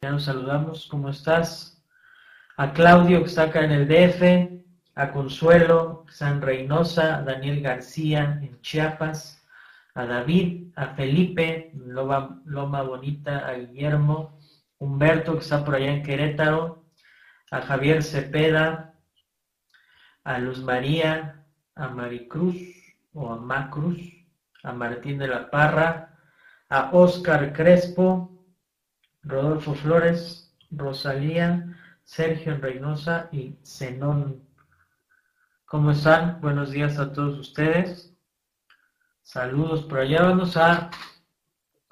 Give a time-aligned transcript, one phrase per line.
[0.00, 1.82] Ya nos saludamos, ¿cómo estás?
[2.56, 4.62] A Claudio, que está acá en el DF,
[4.94, 9.44] a Consuelo, San Reynosa, a Daniel García en Chiapas,
[9.94, 14.38] a David, a Felipe, Loma, Bonita, a Guillermo,
[14.78, 16.84] Humberto, que está por allá en Querétaro,
[17.50, 18.94] a Javier Cepeda,
[20.22, 21.44] a Luz María,
[21.74, 22.56] a Maricruz
[23.14, 23.98] o a Macruz,
[24.62, 26.16] a Martín de la Parra,
[26.68, 28.37] a Oscar Crespo,
[29.28, 34.42] Rodolfo Flores, Rosalía, Sergio Reynosa y Zenón.
[35.66, 36.40] ¿Cómo están?
[36.40, 38.16] Buenos días a todos ustedes.
[39.22, 40.22] Saludos por allá.
[40.22, 40.90] Vamos a,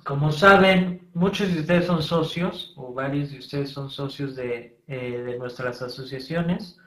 [0.03, 5.37] como saben, muchos de ustedes son socios o varios de ustedes son socios de, eh,
[5.39, 6.79] nuestras asociaciones.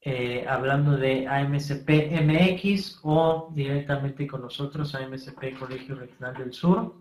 [0.00, 6.94] Eh, hablando de AMCP MX o directamente con nosotros, AMCP Colegio Regional del Sur.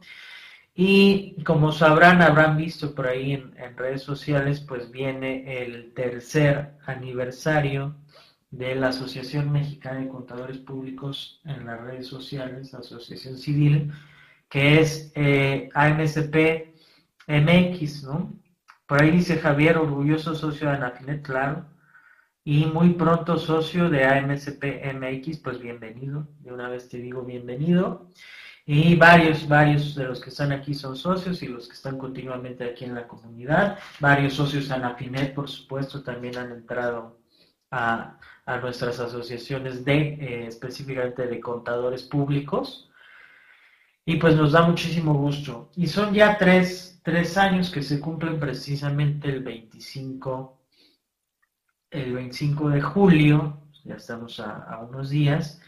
[0.80, 7.96] Y como sabrán, habrán visto por ahí en, redes sociales, pues viene el tercer aniversario
[8.52, 13.92] de la Asociación Mexicana de Contadores Públicos en las redes sociales, Asociación Civil,
[14.50, 16.76] que es eh, AMSP
[17.26, 18.34] MX, ¿no?
[18.86, 21.66] Por ahí dice Javier, orgulloso socio de Anafinet, claro,
[22.44, 28.12] y muy pronto socio de AMSP MX, pues bienvenido, de una vez te digo bienvenido.
[28.70, 32.66] Y varios, varios de los que están aquí son socios y los que están continuamente
[32.66, 33.80] aquí en la comunidad.
[34.02, 37.18] Varios socios Anafinet, por supuesto, también han entrado
[37.72, 38.20] a,
[38.62, 42.92] nuestras asociaciones de, eh, específicamente de contadores públicos.
[44.04, 45.72] Y pues nos da muchísimo gusto.
[45.78, 50.60] Y son ya tres, tres años que se cumplen precisamente el 25,
[51.92, 55.62] el 25 de julio, ya estamos a, a unos días,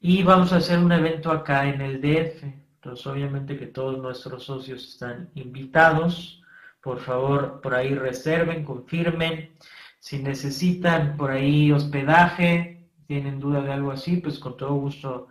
[0.00, 2.44] y vamos a hacer un evento acá en el DF.
[2.44, 6.42] Entonces, obviamente que todos nuestros socios están invitados.
[6.80, 9.56] Por favor, por ahí reserven, confirmen.
[9.98, 15.28] Si necesitan por ahí hospedaje, tienen duda de algo así, pues con todo gusto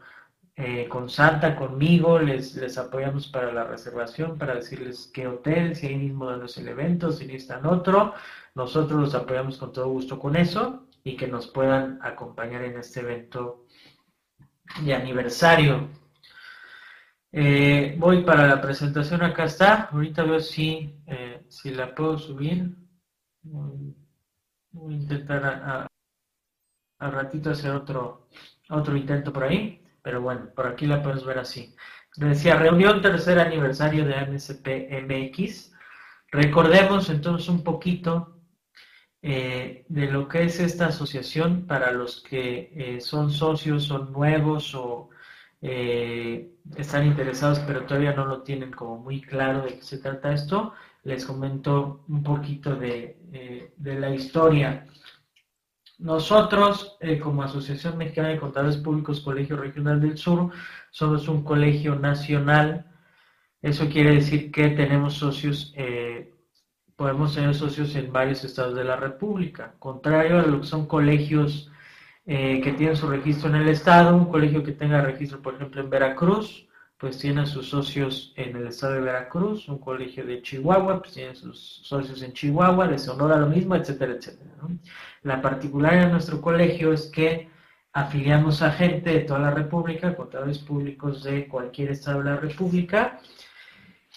[0.57, 5.87] eh, con Santa, conmigo, les, les apoyamos para la reservación, para decirles qué hotel, si
[5.87, 8.13] ahí mismo es el evento, si necesitan otro.
[8.53, 13.01] Nosotros los apoyamos con todo gusto con eso y que nos puedan acompañar en este
[13.01, 13.64] evento
[14.81, 15.89] de aniversario.
[17.31, 19.89] Eh, voy para la presentación, acá está.
[19.91, 22.75] Ahorita veo si, eh, si la puedo subir.
[23.43, 25.87] Voy, a intentar a,
[26.99, 28.29] a, ratito hacer otro,
[28.69, 29.81] otro intento por ahí.
[30.01, 31.75] Pero bueno, por aquí la puedes ver así.
[32.15, 34.67] Decía, reunión tercer aniversario de MSP
[35.03, 35.73] MX.
[36.31, 38.34] Recordemos entonces un poquito
[39.27, 44.75] eh, de lo que es esta asociación para los que eh, son socios, son nuevos
[44.75, 45.09] o
[45.63, 50.31] eh, están interesados pero todavía no lo tienen como muy claro de qué se trata
[50.31, 54.85] esto, les comento un poquito de, de la historia.
[55.97, 60.51] Nosotros, como Asociación Mexicana de Contadores Públicos Colegio Regional del Sur,
[60.91, 62.85] somos un colegio nacional.
[63.59, 65.73] Eso quiere decir que tenemos socios
[66.95, 69.73] podemos tener socios en varios estados de la República.
[69.79, 71.69] Contrario a lo que son colegios
[72.25, 75.81] eh, que tienen su registro en el estado, un colegio que tenga registro, por ejemplo,
[75.81, 76.67] en Veracruz,
[76.97, 81.35] pues tiene sus socios en el estado de Veracruz, un colegio de Chihuahua, pues tiene
[81.35, 84.51] sus socios en Chihuahua, de Sonora lo mismo, etcétera, etcétera.
[85.23, 87.49] La particularidad de nuestro colegio es que
[87.91, 93.19] afiliamos a gente de toda la República, contadores públicos de cualquier estado de la República,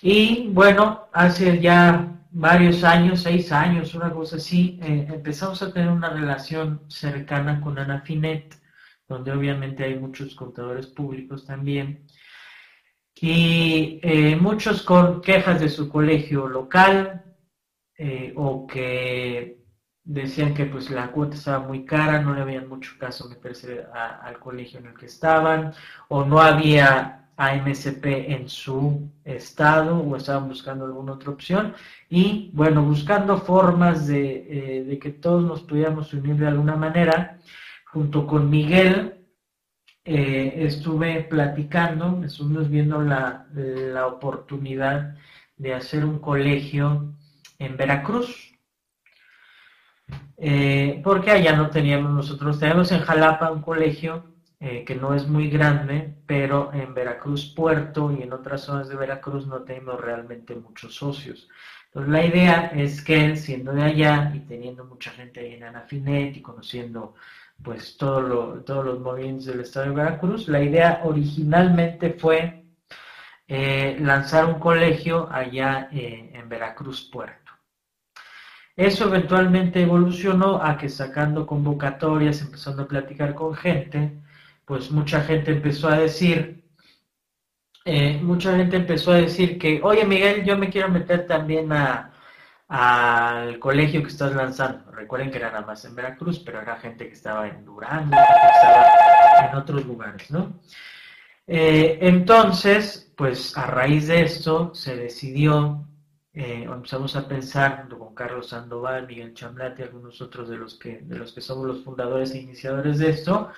[0.00, 5.90] y bueno, hace ya varios años, seis años, una cosa así, eh, empezamos a tener
[5.90, 8.54] una relación cercana con Anafinet,
[9.08, 12.06] donde obviamente hay muchos contadores públicos también,
[13.14, 17.24] y eh, muchos con quejas de su colegio local,
[17.96, 19.64] eh, o que
[20.04, 24.38] decían que pues la cuota estaba muy cara, no le habían mucho caso meterse al
[24.38, 25.72] colegio en el que estaban,
[26.08, 31.72] o no había AMSP en su estado o estaban buscando alguna otra opción.
[32.10, 37.38] Y bueno, buscando formas de, eh, que todos nos pudiéramos unir de alguna manera,
[37.86, 39.14] junto con Miguel,
[40.04, 45.14] eh, estuve platicando, estuvimos viendo la, la oportunidad
[45.56, 47.14] de hacer un colegio
[47.60, 48.52] en Veracruz.
[50.36, 55.28] Eh, porque allá no teníamos nosotros, tenemos en Jalapa un colegio eh, que no es
[55.28, 60.54] muy grande, pero en Veracruz Puerto y en otras zonas de Veracruz no tenemos realmente
[60.56, 61.48] muchos socios.
[61.86, 66.36] Entonces la idea es que siendo de allá y teniendo mucha gente ahí en Anafinet
[66.36, 67.14] y conociendo
[67.62, 72.64] pues todo todos los movimientos del estado de Veracruz, la idea originalmente fue
[73.48, 77.52] eh, lanzar un colegio allá eh, en Veracruz Puerto.
[78.76, 84.18] Eso eventualmente evolucionó a que sacando convocatorias, empezando a platicar con gente,
[84.68, 86.62] pues mucha gente empezó a decir,
[87.86, 92.12] eh, mucha gente empezó a decir que, oye Miguel, yo me quiero meter también a,
[92.68, 94.92] al colegio que estás lanzando.
[94.92, 98.46] Recuerden que era nada más en Veracruz, pero era gente que estaba en Durango, que
[98.56, 100.60] estaba en otros lugares, ¿no?
[101.46, 105.88] Eh, entonces, pues a raíz de esto se decidió,
[106.34, 110.78] eh, empezamos a pensar junto con Carlos Sandoval, Miguel Chamblati y algunos otros de los
[110.78, 113.50] que, de los que somos los fundadores e iniciadores de esto,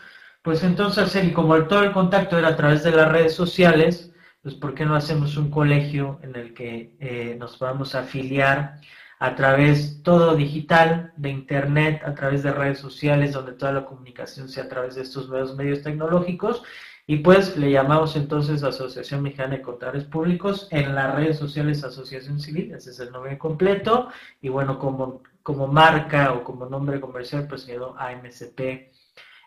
[0.43, 4.55] pues entonces y como todo el contacto era a través de las redes sociales, pues
[4.55, 8.81] ¿por qué no hacemos un colegio en el que eh, nos podamos afiliar
[9.19, 14.49] a través todo digital, de internet, a través de redes sociales, donde toda la comunicación
[14.49, 16.63] sea a través de estos nuevos medios tecnológicos.
[17.07, 22.41] Y pues le llamamos entonces Asociación Mexicana de Contadores Públicos, en las redes sociales Asociación
[22.41, 24.09] Civil, ese es el nombre completo,
[24.41, 28.91] y bueno, como, como marca o como nombre comercial, pues quedó AMCP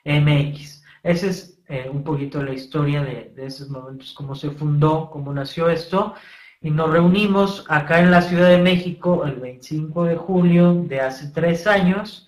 [0.06, 0.82] MX.
[1.04, 5.70] Esa es eh, un poquito la historia de, esos momentos, cómo se fundó, cómo nació
[5.70, 6.16] esto
[6.62, 11.30] y nos reunimos acá en la Ciudad de México el 25 de julio de hace
[11.34, 12.28] tres años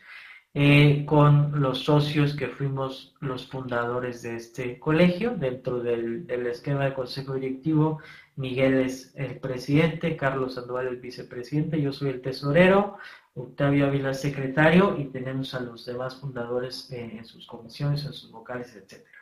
[0.54, 5.36] eh, con los socios que fuimos los fundadores de este colegio.
[5.38, 8.00] Dentro del, esquema de consejo directivo,
[8.36, 12.98] Miguel es el presidente, Carlos Sandoval el vicepresidente, yo soy el tesorero,
[13.36, 18.32] Octavio Ávila secretario y tenemos a los demás fundadores eh, en sus comisiones, en sus
[18.32, 19.20] vocales, etcétera.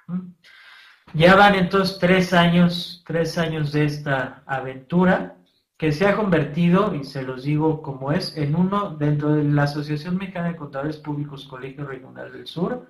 [1.14, 5.38] Ya van entonces tres años, tres años de esta aventura
[5.78, 9.64] que se ha convertido, y se los digo como es, en uno dentro de la
[9.64, 12.88] Asociación Mexicana de Contadores Públicos Colegio Regional del Sur,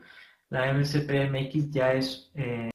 [0.49, 2.69] la MCPMX ya es eh,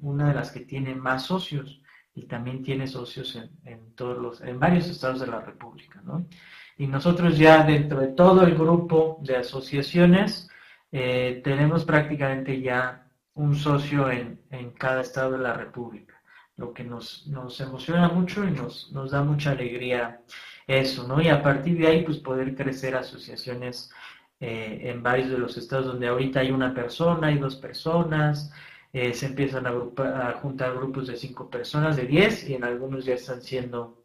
[0.00, 1.82] una de las que tiene más socios
[2.14, 6.26] y también tiene socios en, todos los, en varios estados de la República, ¿no?
[6.78, 10.48] Y nosotros ya dentro de todo el grupo de asociaciones
[10.90, 14.40] eh, tenemos prácticamente ya un socio en,
[14.78, 16.20] cada estado de la República,
[16.56, 20.20] lo que nos, nos emociona mucho y nos, nos, da mucha alegría
[20.66, 21.20] eso, ¿no?
[21.20, 23.90] Y a partir de ahí, pues poder crecer asociaciones
[24.40, 28.52] eh, en varios de los estados donde ahorita hay una persona, hay dos personas,
[28.92, 33.04] eh, se empiezan a, a, juntar grupos de cinco personas, de diez, y en algunos
[33.04, 34.01] ya están siendo,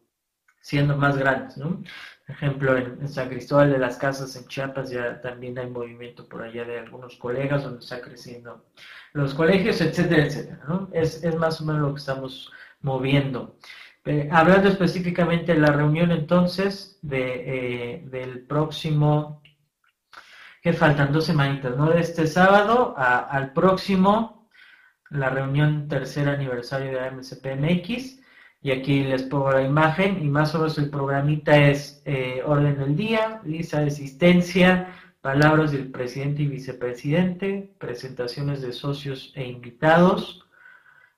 [0.60, 1.82] siendo más grandes, ¿no?
[2.26, 6.42] Por ejemplo, en, San Cristóbal de las Casas, en Chiapas, ya también hay movimiento por
[6.42, 8.66] allá de algunos colegas donde está creciendo
[9.14, 10.60] los colegios, etcétera, etcétera.
[10.68, 10.90] ¿no?
[10.92, 12.52] Es, más o menos lo que estamos
[12.82, 13.56] moviendo.
[14.04, 19.42] Eh, hablando específicamente de la reunión entonces de, eh, del próximo,
[20.62, 21.90] que faltan dos semanitas, ¿no?
[21.90, 24.48] De este sábado al próximo,
[25.10, 28.20] la reunión tercer aniversario de AMCPMX.
[28.60, 32.76] Y aquí les pongo la imagen y más o menos el programita es eh, orden
[32.78, 40.44] del día, lista de asistencia, palabras del presidente y vicepresidente, presentaciones de socios e invitados,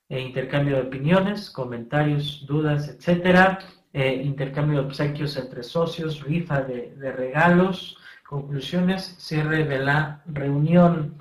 [0.09, 3.61] e intercambio de opiniones, comentarios, dudas, etcétera,
[3.93, 7.97] e intercambio de obsequios entre socios, rifa de, regalos,
[8.29, 11.15] conclusiones, cierre de la reunión.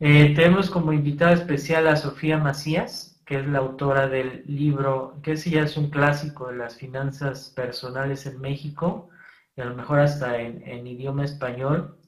[0.00, 5.32] Eh, tenemos como invitada especial a Sofía Macías, que es la autora del libro, que
[5.32, 9.08] ese ya es un clásico de las finanzas personales en México,
[9.56, 11.98] y a lo mejor hasta en, idioma español.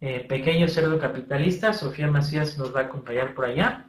[0.00, 3.88] Eh, Pequeño Cerdo Capitalista, Sofía Macías nos va a acompañar por allá.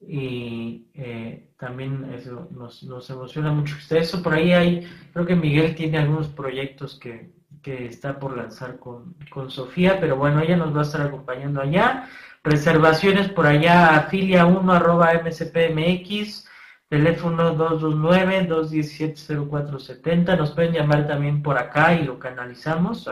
[0.00, 4.22] Y eh, también eso nos, emociona mucho eso.
[4.22, 9.50] Por ahí hay, creo que Miguel tiene algunos proyectos que, está por lanzar con, con,
[9.50, 12.08] Sofía, pero bueno, ella nos va a estar acompañando allá.
[12.42, 16.48] Reservaciones por allá, afilia 1 arroba mcpmx
[16.90, 20.36] Teléfono 229-217-0470.
[20.36, 23.08] Nos pueden llamar también por acá y lo canalizamos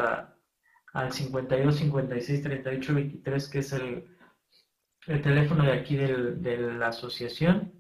[0.93, 4.19] al 52 56 38 23, que es el,
[5.07, 7.73] el teléfono de aquí de la asociación.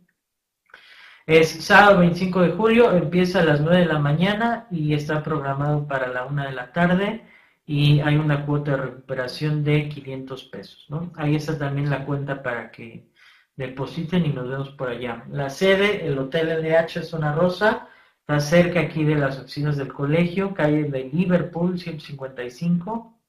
[1.26, 5.88] Es sábado 25 de julio, empieza a las 9 de la mañana y está programado
[5.88, 7.26] para la 1 de la tarde
[7.68, 10.86] y hay una cuota de recuperación de 500 pesos.
[10.88, 11.12] ¿no?
[11.16, 13.10] Ahí está también la cuenta para que
[13.56, 15.26] depositen y nos vemos por allá.
[15.30, 17.86] La sede, el Hotel LH Zona Rosa,
[18.20, 23.20] está cerca aquí de las oficinas del colegio, calle de Liverpool 155,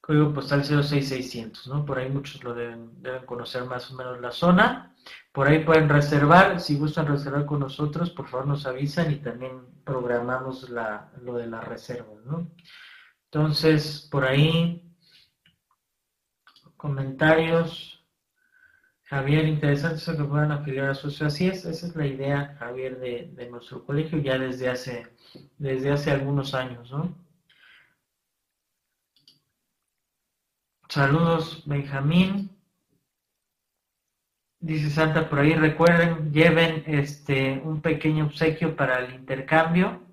[0.00, 1.84] código postal 06600, ¿no?
[1.84, 4.94] Por ahí muchos lo deben, deben conocer más o menos la zona.
[5.32, 9.58] Por ahí pueden reservar, si gustan reservar con nosotros, por favor nos avisan y también
[9.84, 12.46] programamos la, lo de las reservas, ¿no?
[13.30, 14.82] Entonces, por ahí,
[16.76, 18.02] comentarios.
[19.04, 21.26] Javier, interesante eso que puedan afiliar a socio.
[21.26, 25.06] Así es, esa es la idea, Javier, de, de nuestro colegio ya desde hace,
[25.58, 27.14] desde hace algunos años, ¿no?
[30.88, 32.50] Saludos, Benjamín.
[34.60, 40.07] Dice Santa por ahí, recuerden, lleven este un pequeño obsequio para el intercambio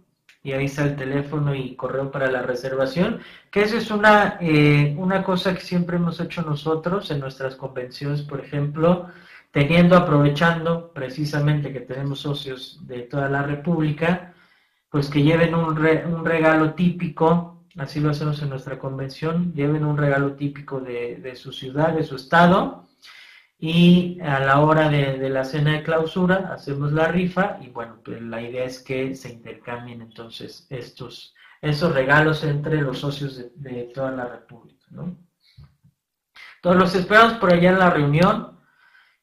[0.46, 5.24] y avisa el teléfono y correo para la reservación, que eso es una, eh, una
[5.24, 9.08] cosa que siempre hemos hecho nosotros en nuestras convenciones, por ejemplo,
[9.50, 14.36] teniendo, aprovechando precisamente que tenemos socios de toda la República,
[14.92, 19.98] pues que lleven un, un regalo típico, así lo hacemos en nuestra convención, lleven un
[19.98, 22.85] regalo típico de, de su ciudad, de su estado,
[23.58, 28.22] y a la hora de, la cena de clausura hacemos la rifa y bueno, pues
[28.22, 34.12] la idea es que se intercambien entonces estos, esos regalos entre los socios de, toda
[34.12, 34.86] la República.
[34.92, 35.18] ¿no?
[36.58, 38.60] Entonces los esperamos por allá en la reunión.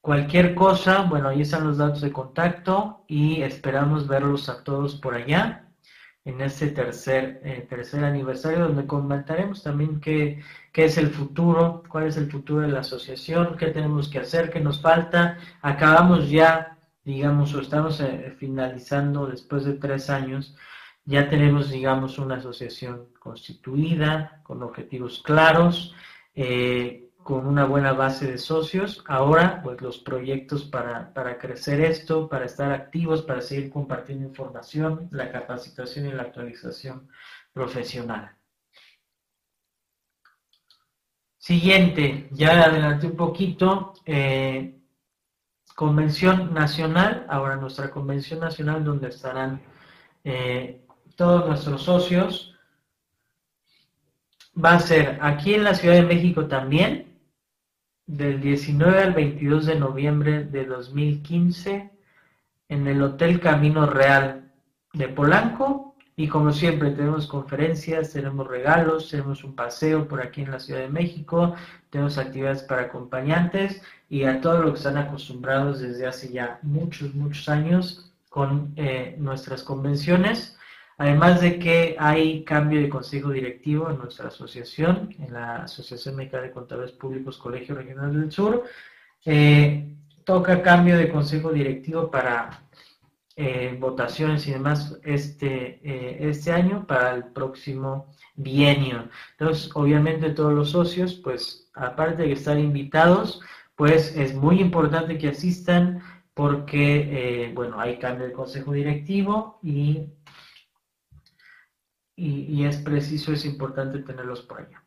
[0.01, 5.15] Cualquier cosa, bueno, ahí están los datos de contacto y esperamos verlos a todos por
[5.15, 5.72] allá
[6.25, 10.41] en este tercer, eh, tercer aniversario, donde comentaremos también qué,
[10.73, 14.51] qué, es el futuro, cuál es el futuro de la asociación, qué tenemos que hacer,
[14.51, 15.39] qué nos falta.
[15.63, 20.57] Acabamos ya, digamos, o estamos eh, finalizando después de tres años,
[21.05, 25.95] ya tenemos, digamos, una asociación constituida, con objetivos claros.
[26.35, 29.05] Eh, con una buena base de socios.
[29.07, 35.09] Ahora, pues los proyectos para, para, crecer esto, para estar activos, para seguir compartiendo información,
[35.11, 37.09] la capacitación y la actualización
[37.53, 38.37] profesional.
[41.39, 44.79] Siguiente, ya adelanté un poquito, eh,
[45.75, 49.61] convención nacional, ahora nuestra convención nacional donde estarán
[50.23, 50.85] eh,
[51.17, 52.55] todos nuestros socios,
[54.55, 57.12] va a ser aquí en la Ciudad de México también,
[58.07, 61.91] del 19 al 22 de noviembre de 2015
[62.69, 64.51] en el Hotel Camino Real
[64.93, 65.95] de Polanco.
[66.15, 70.81] Y como siempre, tenemos conferencias, tenemos regalos, tenemos un paseo por aquí en la Ciudad
[70.81, 71.55] de México,
[71.91, 77.15] tenemos actividades para acompañantes y a todo lo que están acostumbrados desde hace ya muchos,
[77.15, 80.59] muchos años con eh, nuestras convenciones.
[80.99, 86.45] Además de que hay cambio de consejo directivo en nuestra asociación, en la Asociación Mexicana
[86.45, 88.65] de Contadores Públicos Colegio Regional del Sur,
[89.25, 92.63] eh, toca cambio de consejo directivo para
[93.37, 99.09] eh, votaciones y demás este, eh, este año para el próximo bienio.
[99.39, 103.41] Entonces, obviamente todos los socios, pues aparte de estar invitados,
[103.77, 106.03] pues es muy importante que asistan
[106.35, 110.09] porque, bueno, hay cambio de consejo directivo y
[112.25, 114.85] y, es preciso, es importante tenerlos por allá.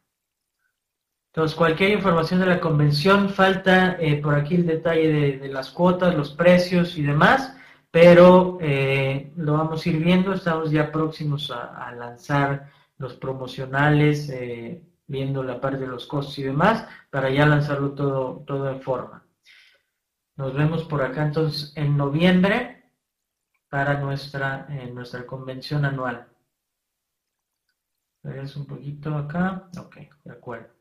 [1.34, 6.15] Entonces, cualquier información de la convención, falta eh, por aquí el detalle de, las cuotas,
[6.15, 7.54] los precios y demás,
[7.92, 14.82] pero eh, lo vamos a ir viendo, estamos ya próximos a, lanzar los promocionales, eh,
[15.08, 19.25] viendo la parte de los costos y demás, para ya lanzarlo todo, todo en forma.
[20.38, 22.84] Nos vemos por acá entonces en noviembre
[23.70, 26.27] para nuestra, nuestra convención anual
[28.29, 29.70] es un poquito acá.
[29.77, 30.75] Ok, de acuerdo.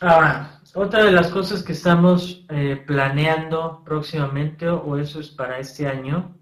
[0.00, 5.86] Ahora, otra de las cosas que estamos eh, planeando próximamente, o eso es para este
[5.86, 6.36] año,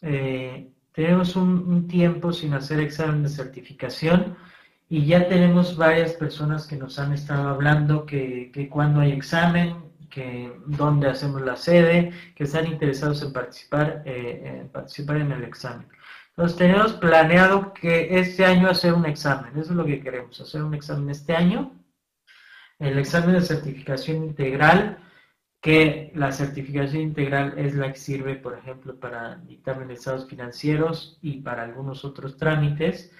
[0.00, 4.36] eh, tenemos un, tiempo sin hacer examen de certificación
[4.88, 9.92] y ya tenemos varias personas que nos han estado hablando que, que cuando hay examen,
[10.08, 15.44] que dónde hacemos la sede, que están interesados en participar, eh, en participar en el
[15.44, 15.88] examen.
[16.36, 20.62] Entonces tenemos planeado que este año hacer un examen, eso es lo que queremos, hacer
[20.62, 21.78] un examen este año,
[22.78, 24.98] el examen de certificación integral,
[25.60, 31.18] que la certificación integral es la que sirve, por ejemplo, para dictamen de estados financieros
[31.22, 33.12] y para algunos otros trámites.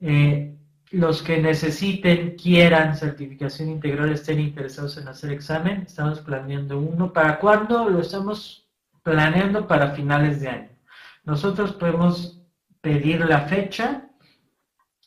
[0.00, 0.54] Eh,
[0.92, 7.12] los que necesiten, quieran certificación integral, estén interesados en hacer examen, estamos planeando uno.
[7.12, 7.88] ¿Para cuándo?
[7.88, 8.68] Lo estamos
[9.02, 10.73] planeando para finales de año.
[11.24, 12.42] Nosotros podemos
[12.80, 14.10] pedir la fecha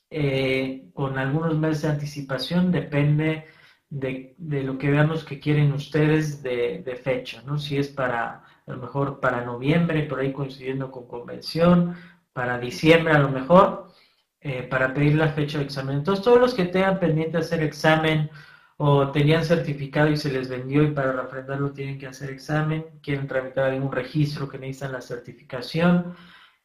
[0.09, 3.45] eh, con algunos meses de anticipación, depende
[3.89, 7.57] de, lo que veamos que quieren ustedes de, fecha, ¿no?
[7.59, 11.95] Si es para, a lo mejor para noviembre, por ahí coincidiendo con convención,
[12.33, 13.87] para diciembre a lo mejor,
[14.41, 15.97] eh, para pedir la fecha de examen.
[15.97, 18.29] Entonces, todos los que tengan pendiente hacer examen
[18.77, 23.27] o tenían certificado y se les vendió y para refrendarlo tienen que hacer examen, quieren
[23.27, 26.15] tramitar algún registro que necesitan la certificación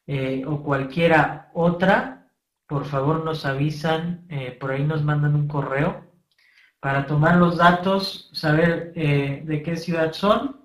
[0.05, 2.27] eh, o cualquiera otra,
[2.67, 6.05] por favor nos avisan, eh, por ahí nos mandan un correo
[6.79, 10.61] para tomar los datos, saber eh, de qué ciudad son,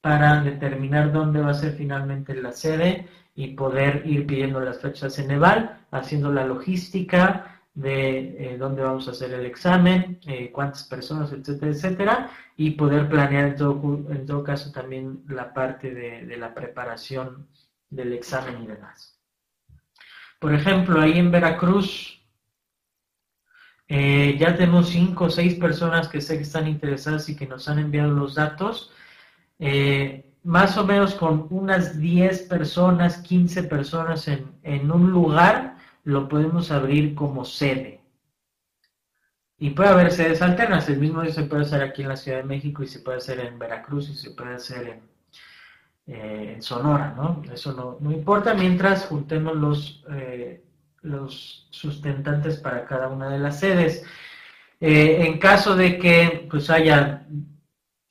[0.00, 5.18] para determinar dónde va a ser finalmente la sede y poder ir pidiendo las fechas
[5.18, 10.84] en Eval, haciendo la logística de eh, dónde vamos a hacer el examen, eh, cuántas
[10.84, 13.80] personas, etcétera, etcétera, y poder planear en todo,
[14.10, 17.46] en todo caso también la parte de, de la preparación
[17.90, 19.20] del examen y demás.
[20.40, 22.20] Por ejemplo, ahí en Veracruz,
[23.88, 27.68] eh, ya tenemos cinco o seis personas que sé que están interesadas y que nos
[27.68, 28.90] han enviado los datos.
[30.46, 35.75] Más o menos con unas 10 personas, 15 personas en, un lugar,
[36.06, 38.00] lo podemos abrir como sede.
[39.58, 40.88] Y puede haber sedes alternas.
[40.88, 43.40] El mismo se puede hacer aquí en la Ciudad de México y se puede hacer
[43.40, 44.88] en Veracruz y se puede hacer
[46.06, 47.42] en, eh, Sonora, ¿no?
[47.52, 50.04] Eso no, no, importa mientras juntemos los
[51.02, 54.04] los sustentantes para cada una de las sedes.
[54.80, 57.26] Eh, en caso de que pues haya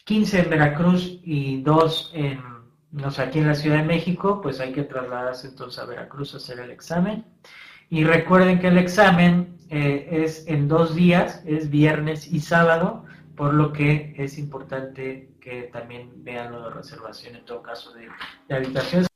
[0.06, 2.42] 15 en Veracruz y 2 en,
[2.92, 6.34] no sé, aquí en la Ciudad de México, pues hay que trasladarse entonces a Veracruz
[6.34, 7.26] a hacer el examen.
[7.90, 13.54] Y recuerden que el examen eh, es en dos días, es viernes y sábado, por
[13.54, 18.08] lo que es importante que también vean lo de reservación en todo caso de,
[18.48, 19.08] de habitaciones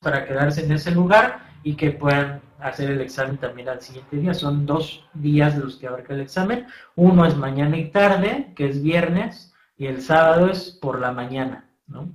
[0.00, 4.34] para quedarse en ese lugar y que puedan hacer el examen también al siguiente día.
[4.34, 6.66] Son dos días de los que abarca el examen.
[6.94, 11.70] Uno es mañana y tarde, que es viernes, y el sábado es por la mañana,
[11.86, 12.12] ¿no?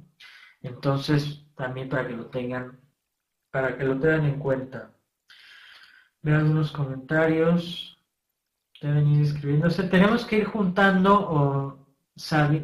[0.62, 2.80] Entonces, también para que lo tengan,
[3.52, 4.92] para que lo tengan en cuenta.
[6.22, 7.98] Vean algunos comentarios.
[8.82, 9.84] Deben ir escribiéndose.
[9.84, 11.80] Tenemos que ir juntando o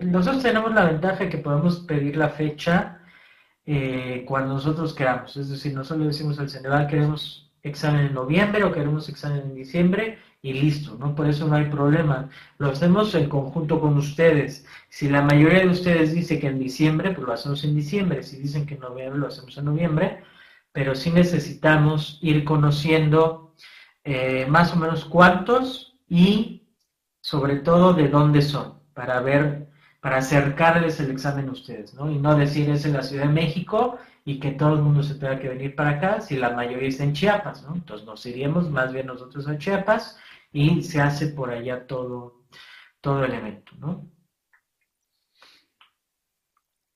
[0.01, 2.99] nosotros tenemos la ventaja de que podemos pedir la fecha
[3.65, 5.37] eh, cuando nosotros queramos.
[5.37, 9.55] Es decir, no solo decimos al Ceneval queremos examen en noviembre o queremos examen en
[9.55, 11.15] diciembre y listo, ¿no?
[11.15, 12.29] Por eso no hay problema.
[12.57, 14.65] Lo hacemos en conjunto con ustedes.
[14.89, 18.23] Si la mayoría de ustedes dice que en diciembre, pues lo hacemos en diciembre.
[18.23, 20.21] Si dicen que en noviembre, lo hacemos en noviembre.
[20.75, 23.55] Pero sí necesitamos ir conociendo
[24.03, 26.67] eh, más o menos cuántos y
[27.21, 29.65] sobre todo de dónde son, para ver
[30.05, 32.11] para acercarles el examen a ustedes, ¿no?
[32.11, 35.15] Y no decir es en la Ciudad de México y que todo el mundo se
[35.15, 37.73] tenga que venir para acá si la mayoría está en Chiapas, ¿no?
[37.73, 40.19] Entonces nos iríamos más bien nosotros a Chiapas
[40.53, 42.43] y se hace por allá todo,
[43.01, 44.07] todo el evento, ¿no?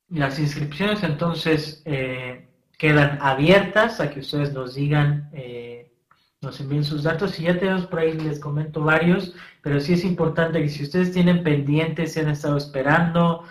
[0.09, 2.48] Las inscripciones entonces eh,
[2.79, 5.79] quedan abiertas a que ustedes nos digan eh,
[6.41, 10.05] nos envíen sus datos y ya tenemos por ahí, les comento varios, pero sí es
[10.05, 13.43] importante que si ustedes tienen pendientes, se han estado esperando,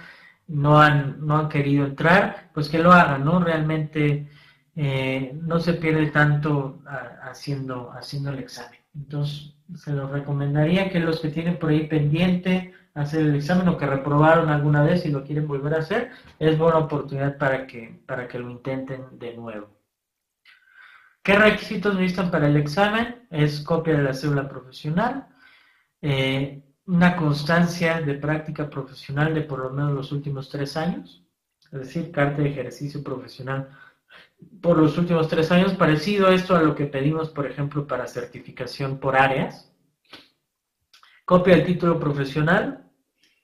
[0.46, 3.40] no han, no han querido entrar, pues que lo hagan, ¿no?
[3.40, 4.30] Realmente
[4.74, 6.82] eh, no se pierde tanto
[7.22, 8.80] haciendo, haciendo el examen.
[8.94, 13.76] Entonces, se los recomendaría que los que tienen por ahí pendiente hacer el examen o
[13.76, 18.00] que reprobaron alguna vez y lo quieren volver a hacer, es buena oportunidad para que,
[18.06, 19.78] para que lo intenten de nuevo.
[21.22, 23.26] ¿Qué requisitos necesitan para el examen?
[23.30, 25.28] Es copia de la cédula profesional,
[26.00, 31.22] eh, una constancia de práctica profesional de por lo menos los últimos tres años,
[31.70, 33.68] es decir, carta de ejercicio profesional
[34.62, 38.98] por los últimos tres años, parecido esto a lo que pedimos, por ejemplo, para certificación
[38.98, 39.70] por áreas.
[41.24, 42.87] Copia del título profesional,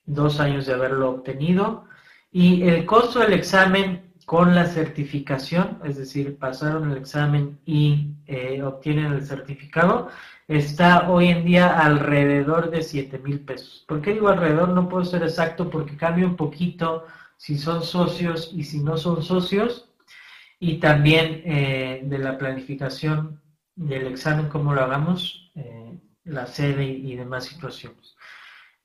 [0.07, 1.85] dos años de haberlo obtenido.
[2.33, 8.62] Y el costo del examen con la certificación, es decir, pasaron el examen y eh,
[8.62, 10.09] obtienen el certificado,
[10.49, 13.85] está hoy en día alrededor de 7 mil pesos.
[13.87, 14.71] ¿Por qué digo alrededor?
[14.71, 19.23] No puedo ser exacto porque cambia un poquito si son socios y si no son
[19.23, 19.90] socios,
[20.59, 23.40] y también eh, de la planificación
[23.77, 28.17] del examen, cómo lo hagamos, eh, la sede y demás situaciones.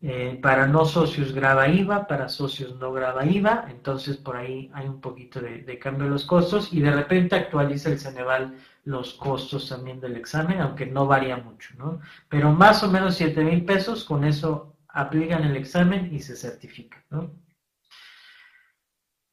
[0.02, 4.88] Eh, para no socios graba IVA, para socios no graba IVA, entonces por ahí hay
[4.88, 9.68] un poquito de, cambio de los costos y de repente actualiza el Ceneval los costos
[9.68, 12.00] también del examen, aunque no varía mucho, ¿no?
[12.30, 17.04] Pero más o menos 7 mil pesos, con eso aplican el examen y se certifica,
[17.10, 17.32] ¿no?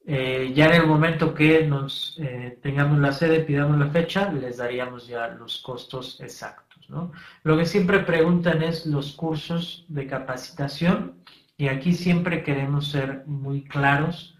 [0.04, 4.56] Eh, ya en el momento que nos eh, tengamos la sede, pidamos la fecha, les
[4.56, 6.65] daríamos ya los costos exactos.
[6.88, 11.22] Lo que siempre preguntan es los cursos de capacitación
[11.56, 14.38] y aquí siempre queremos ser muy claros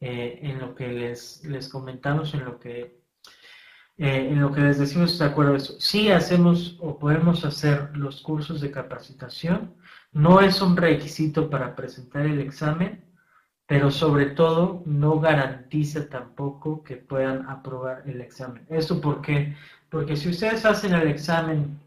[0.00, 3.00] eh, en lo que les, les comentamos, en lo que,
[3.96, 5.80] eh, en lo que les decimos de acuerdo a eso.
[5.80, 9.74] Sí hacemos o podemos hacer los cursos de capacitación,
[10.12, 13.04] no es un requisito para presentar el examen,
[13.66, 18.64] pero sobre todo no garantiza tampoco que puedan aprobar el examen.
[18.70, 19.56] ¿Eso por qué?
[19.90, 21.78] Porque si ustedes hacen el examen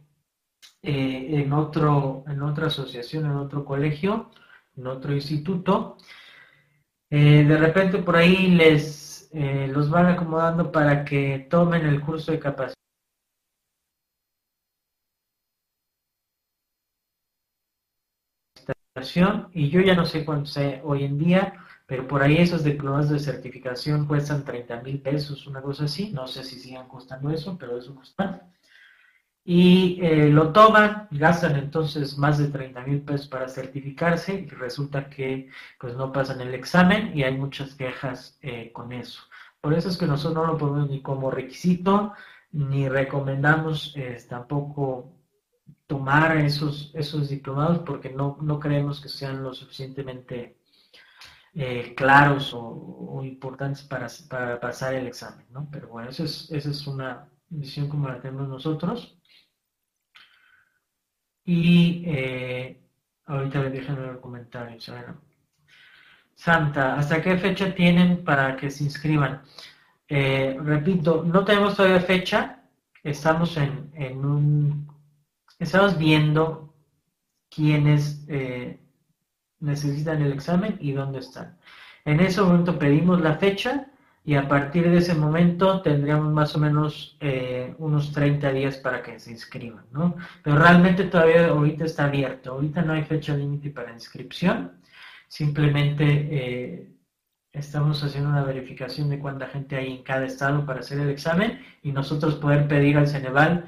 [0.84, 4.32] eh, en, otro, en otra asociación, en otro colegio,
[4.76, 5.98] en otro instituto.
[7.10, 12.32] Eh, de repente por ahí les eh, los van acomodando para que tomen el curso
[12.32, 12.76] de capacitación
[19.54, 21.54] y yo ya no sé cuánto sé hoy en día,
[21.86, 26.28] pero por ahí esos diplomas de certificación cuestan 30 mil pesos, una cosa así, no
[26.28, 28.48] sé si sigan costando eso, pero eso cuesta.
[29.44, 35.10] Y eh, lo toman, gastan entonces más de 30 mil pesos para certificarse y resulta
[35.10, 35.50] que
[35.80, 39.22] pues no pasan el examen y hay muchas quejas eh, con eso.
[39.60, 42.14] Por eso es que nosotros no lo ponemos ni como requisito,
[42.52, 45.12] ni recomendamos eh, tampoco
[45.88, 50.58] tomar esos, esos diplomados porque no, no creemos que sean lo suficientemente
[51.54, 55.68] eh, claros o, importantes para, para, pasar el examen, ¿no?
[55.72, 59.18] Pero bueno, esa es, esa es una visión como la tenemos nosotros.
[61.46, 62.82] Y eh,
[63.26, 64.92] ahorita les dejen en los comentarios.
[66.36, 69.42] Santa, ¿hasta qué fecha tienen para que se inscriban?
[70.08, 72.64] Eh, repito, no tenemos todavía fecha.
[73.04, 74.92] Estamos en, en un
[75.62, 76.74] estamos viendo
[77.50, 78.80] quiénes eh,
[79.60, 81.58] necesitan el examen y dónde están.
[82.04, 83.91] En ese momento pedimos la fecha
[84.24, 89.02] y a partir de ese momento tendríamos más o menos eh, unos 30 días para
[89.02, 90.16] que se inscriban, ¿no?
[90.44, 94.74] Pero realmente todavía ahorita está abierto, ahorita no hay fecha límite para inscripción,
[95.28, 96.88] simplemente eh,
[97.52, 101.60] estamos haciendo una verificación de cuánta gente hay en cada estado para hacer el examen
[101.82, 103.66] y nosotros poder pedir al Ceneval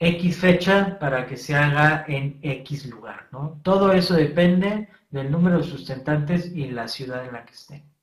[0.00, 3.60] X fecha para que se haga en X lugar, ¿no?
[3.62, 7.93] Todo eso depende del número de sustentantes y la ciudad en la que estén.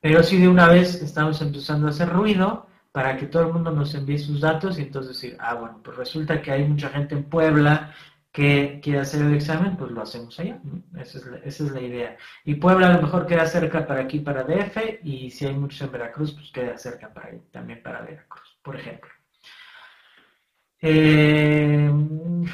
[0.00, 3.70] Pero si de una vez estamos empezando a hacer ruido para que todo el mundo
[3.70, 7.14] nos envíe sus datos y entonces decir, ah, bueno, pues resulta que hay mucha gente
[7.14, 7.94] en Puebla
[8.32, 10.60] que quiere hacer el examen, pues lo hacemos allá.
[10.98, 12.16] Esa, es la, esa es la idea.
[12.44, 15.80] Y Puebla a lo mejor queda cerca para aquí, para DF, y si hay muchos
[15.82, 19.10] en Veracruz, pues queda cerca para también para Veracruz, por ejemplo.
[20.82, 21.90] Eh,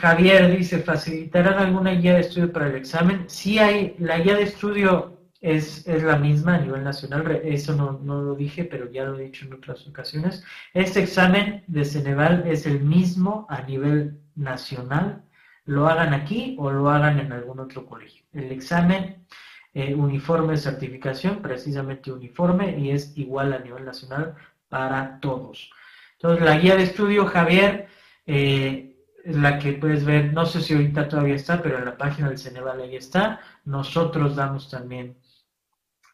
[0.01, 3.25] Javier dice, ¿facilitarán alguna guía de estudio para el examen?
[3.29, 5.16] Sí hay, la guía de estudio
[5.47, 9.17] es, es la misma a nivel nacional, eso no, no, lo dije, pero ya lo
[9.17, 10.45] he dicho en otras ocasiones.
[10.75, 15.23] Este examen de Ceneval es el mismo a nivel nacional,
[15.65, 18.25] lo hagan aquí o lo hagan en algún otro colegio.
[18.33, 19.25] El examen
[19.73, 24.35] eh, uniforme certificación, precisamente uniforme, y es igual a nivel nacional
[24.69, 25.71] para todos.
[26.15, 27.87] Entonces, la guía de estudio, Javier,
[28.27, 32.29] eh, la que puedes ver, no sé si ahorita todavía está, pero en la página
[32.29, 33.41] del Ceneval ahí está.
[33.65, 35.17] Nosotros damos también,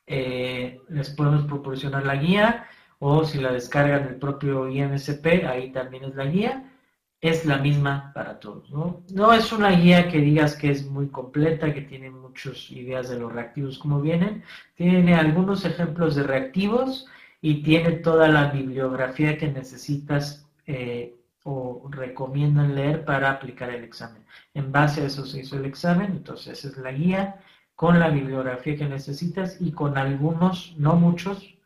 [0.06, 2.66] eh, les podemos proporcionar la guía,
[2.98, 6.68] o si la descargan el propio IMSP, ahí también es la guía.
[7.20, 9.32] Es la misma para todos, ¿no?
[9.32, 13.32] Es una guía que digas que es muy completa, que tiene muchas ideas de los
[13.32, 14.42] reactivos como vienen.
[14.74, 17.06] Tiene algunos ejemplos de reactivos
[17.40, 24.24] y tiene toda la bibliografía que necesitas eh, o recomiendan leer para aplicar el examen.
[24.54, 27.40] En base a eso se hizo el examen, entonces es la guía
[27.82, 31.58] con la bibliografía que necesitas y con algunos, no muchos,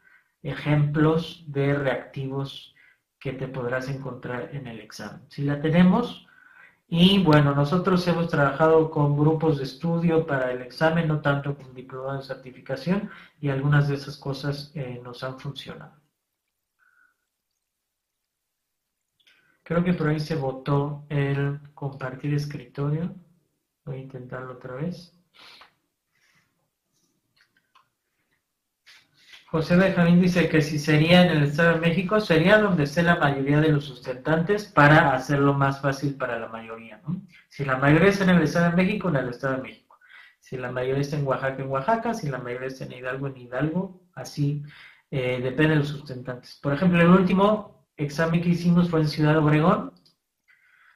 [0.43, 2.75] ejemplos de reactivos
[3.21, 5.21] que te podrás encontrar en el examen.
[5.29, 6.27] Si la tenemos,
[6.89, 11.75] y bueno, nosotros hemos trabajado con grupos de estudio para el examen, no tanto con
[11.75, 16.01] diplomado de certificación, y algunas de esas cosas eh, nos han funcionado.
[19.65, 23.15] Creo que por ahí se votó el compartir escritorio.
[23.85, 25.16] Voy a intentarlo otra vez.
[29.57, 33.17] José Benjamín dice que si sería en el Estado de México, sería donde esté la
[33.17, 37.01] mayoría de los sustentantes para hacerlo más fácil para la mayoría.
[37.49, 39.99] Si la mayoría está en el Estado de México, en el Estado de México.
[40.41, 42.13] Si la mayoría está en Oaxaca, en Oaxaca.
[42.13, 44.03] Si la mayoría está en Hidalgo, en Hidalgo.
[44.15, 44.63] Así
[45.11, 46.59] eh, depende de los sustentantes.
[46.63, 49.95] Por ejemplo, el último examen que hicimos fue en Ciudad Obregón,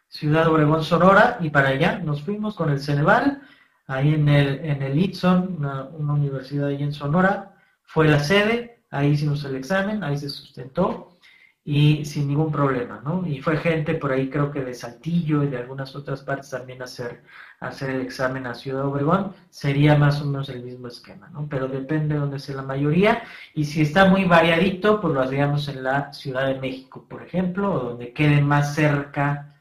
[0.08, 3.40] Ciudad Obregón, Sonora, y para allá nos fuimos con el Ceneval,
[3.86, 7.49] ahí en el, en el Itson, una, universidad ahí en Sonora,
[7.92, 11.18] fue la sede, ahí hicimos el examen, ahí se sustentó,
[11.64, 13.26] y sin ningún problema, ¿no?
[13.26, 16.80] Y fue gente por ahí, creo que de Saltillo y de algunas otras partes también
[16.82, 17.24] hacer,
[17.58, 21.48] hacer el examen a Ciudad Obregón, sería más o menos el mismo esquema, ¿no?
[21.48, 23.24] Pero depende de dónde sea la mayoría,
[23.54, 27.72] y si está muy variadito, pues lo haríamos en la Ciudad de México, por ejemplo,
[27.72, 29.56] o donde quede más cerca,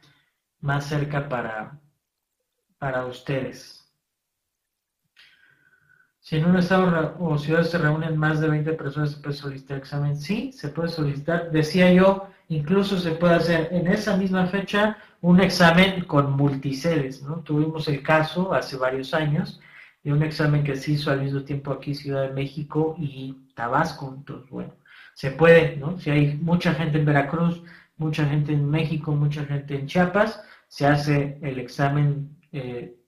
[0.61, 1.79] más cerca para,
[2.77, 3.78] para ustedes.
[6.29, 9.79] Si en un estado o ciudad se reúnen más de 20 personas, ¿se puede solicitar
[9.79, 10.15] examen?
[10.15, 11.49] Sí, se puede solicitar.
[11.49, 17.37] Decía yo, incluso se puede hacer en esa misma fecha un examen con multisedes, ¿no?
[17.37, 19.59] Tuvimos el caso hace varios años
[20.03, 24.13] de un examen que se hizo al mismo tiempo aquí Ciudad de México y Tabasco,
[24.15, 24.75] entonces bueno,
[25.15, 25.97] se puede, ¿no?
[25.97, 27.63] Si hay mucha gente en Veracruz,
[27.97, 32.98] mucha gente en México, mucha gente en Chiapas, se hace el examen eh,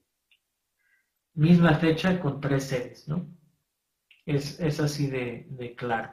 [1.34, 3.26] misma fecha con tres sedes, ¿no?
[4.26, 6.12] Es, así de, de, claro.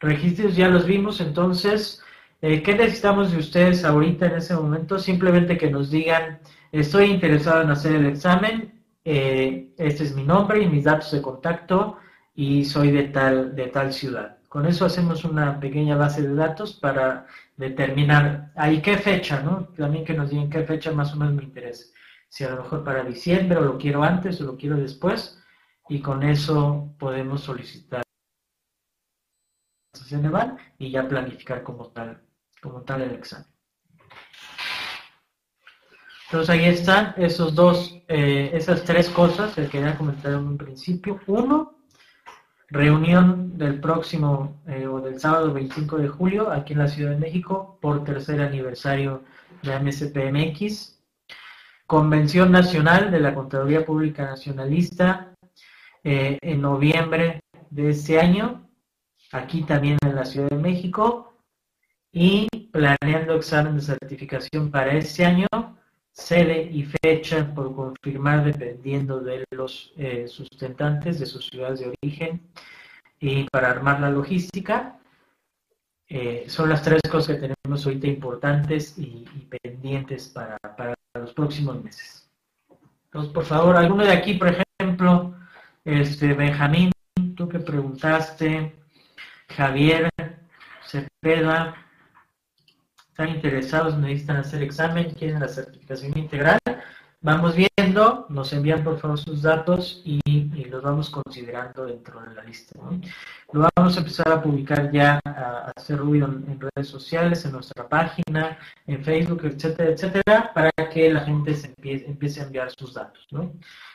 [0.00, 2.02] Registros ya los vimos, entonces,
[2.42, 4.98] eh, ¿qué necesitamos de ustedes ahorita en ese momento?
[4.98, 6.40] Simplemente que nos digan,
[6.72, 11.22] estoy interesado en hacer el examen, eh, este es mi nombre y mis datos de
[11.22, 11.98] contacto
[12.34, 14.38] y soy de tal, de tal ciudad.
[14.48, 19.68] Con eso hacemos una pequeña base de datos para determinar ahí qué fecha, ¿no?
[19.76, 21.86] También que nos digan qué fecha más o menos me interesa
[22.30, 25.38] si a lo mejor para diciembre o lo quiero antes o lo quiero después,
[25.90, 28.02] y con eso podemos solicitar
[30.78, 32.22] y ya planificar como tal,
[32.60, 33.46] como tal el examen.
[36.26, 41.18] Entonces ahí están esos dos, eh, esas tres cosas que quería comentar en un principio.
[41.26, 41.80] Uno,
[42.68, 47.16] reunión del próximo eh, o del sábado 25 de julio aquí en la Ciudad de
[47.16, 49.24] México por tercer aniversario
[49.62, 50.99] de MSPMX.
[51.90, 55.34] Convención Nacional de la Contaduría Pública Nacionalista
[56.04, 58.70] eh, en noviembre de este año,
[59.32, 61.34] aquí también en la Ciudad de México,
[62.12, 65.48] y planeando examen de certificación para este año,
[66.12, 72.40] sede y fecha por confirmar dependiendo de los eh, sustentantes de sus ciudades de origen
[73.18, 74.99] y para armar la logística.
[76.12, 79.24] Eh, son las tres cosas que tenemos ahorita importantes y,
[79.62, 82.28] pendientes para, para, los próximos meses.
[83.04, 85.36] Entonces, por favor, alguno de aquí, por ejemplo,
[85.84, 86.90] este Benjamín,
[87.36, 88.74] tú que preguntaste,
[89.56, 90.10] Javier,
[90.84, 91.76] Cepeda,
[93.08, 96.58] están interesados, necesitan hacer examen, quieren la certificación integral,
[97.22, 100.20] Vamos viendo, nos envían por favor sus datos y,
[100.70, 102.78] los vamos considerando dentro de la lista.
[103.52, 107.86] Lo vamos a empezar a publicar ya, a hacer ruido en, redes sociales, en nuestra
[107.86, 113.26] página, en Facebook, etcétera, etcétera, para que la gente se empiece, a enviar sus datos.
[113.32, 113.52] ¿no?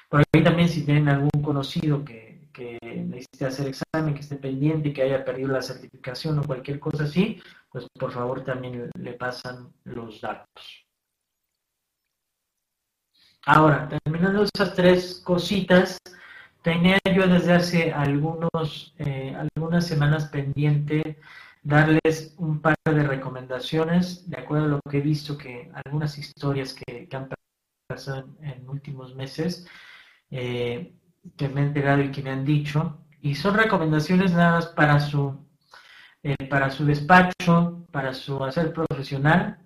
[0.08, 4.94] Por ahí también si tienen algún conocido que, que necesite hacer examen, que esté pendiente
[4.94, 9.74] que haya perdido la certificación o cualquier cosa así, pues por favor también le pasan
[9.84, 10.85] los datos.
[13.46, 16.00] Ahora, terminando esas tres cositas,
[16.64, 21.20] tenía yo desde hace algunos, eh, algunas semanas pendiente
[21.62, 26.74] darles un par de recomendaciones, de acuerdo a lo que he visto que algunas historias
[26.74, 27.30] que, han
[27.88, 29.68] pasado en, últimos meses,
[30.32, 30.96] eh,
[31.38, 35.00] que me han enterado y que me han dicho, y son recomendaciones nada más para
[35.00, 35.46] su,
[36.24, 39.60] eh, para su despacho, para su hacer profesional,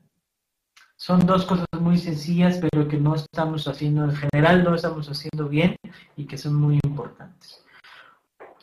[1.00, 5.48] son dos cosas muy sencillas, pero que no estamos haciendo en general, no estamos haciendo
[5.48, 5.78] bien
[6.18, 7.64] y que son muy importantes.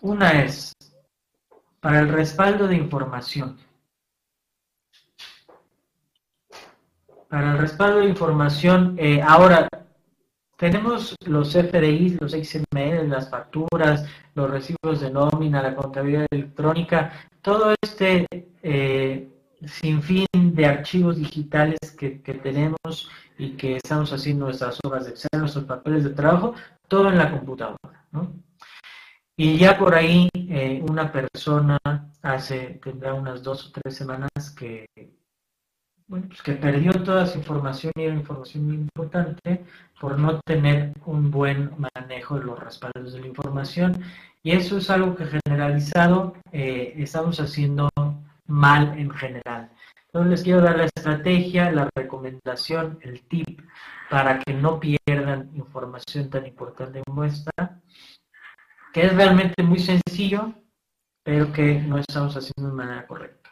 [0.03, 0.75] Una es
[1.81, 3.59] para el respaldo de información.
[7.31, 9.67] Para el respaldo de información, eh, ahora
[10.59, 17.75] tenemos los FDI, los XML, las facturas, los recibos de nómina, la contabilidad electrónica, todo
[17.83, 18.27] este
[18.63, 25.11] eh, sin fin de archivos digitales que, tenemos y que estamos haciendo nuestras hojas de
[25.13, 26.55] Excel, nuestros papeles de trabajo,
[26.89, 27.79] todo en la computadora.
[29.39, 31.79] Y ya por ahí eh, una persona
[32.23, 34.87] hace, tendrá unas dos o tres semanas que,
[36.09, 39.65] bueno, pues que perdió toda esa información y era información muy importante
[40.01, 44.03] por no tener un buen manejo de los respaldos de la información.
[44.43, 47.91] Y eso es algo que generalizado eh, estamos haciendo
[48.47, 49.71] mal en general.
[50.07, 53.61] Entonces les quiero dar la estrategia, la recomendación, el tip
[54.09, 57.81] para que no pierdan información tan importante como esta,
[58.93, 60.55] que es realmente muy sencillo,
[61.23, 63.51] pero que no estamos haciendo de manera correcta.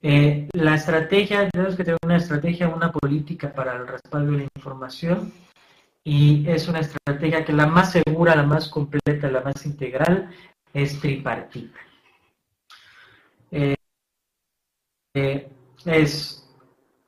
[0.00, 4.48] Eh, la estrategia, tenemos que tener una estrategia, una política para el respaldo de la
[4.56, 5.32] información
[6.02, 10.28] y es una estrategia que la más segura, la más completa, la más integral
[10.74, 11.78] es tripartita.
[13.52, 13.76] Eh,
[15.14, 16.48] es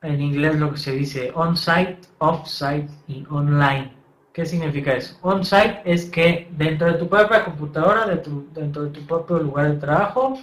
[0.03, 3.93] en inglés lo que se dice on-site, off-site y online.
[4.33, 5.17] ¿Qué significa eso?
[5.23, 10.38] On-site es que dentro de tu propia computadora, dentro de tu propio lugar de trabajo,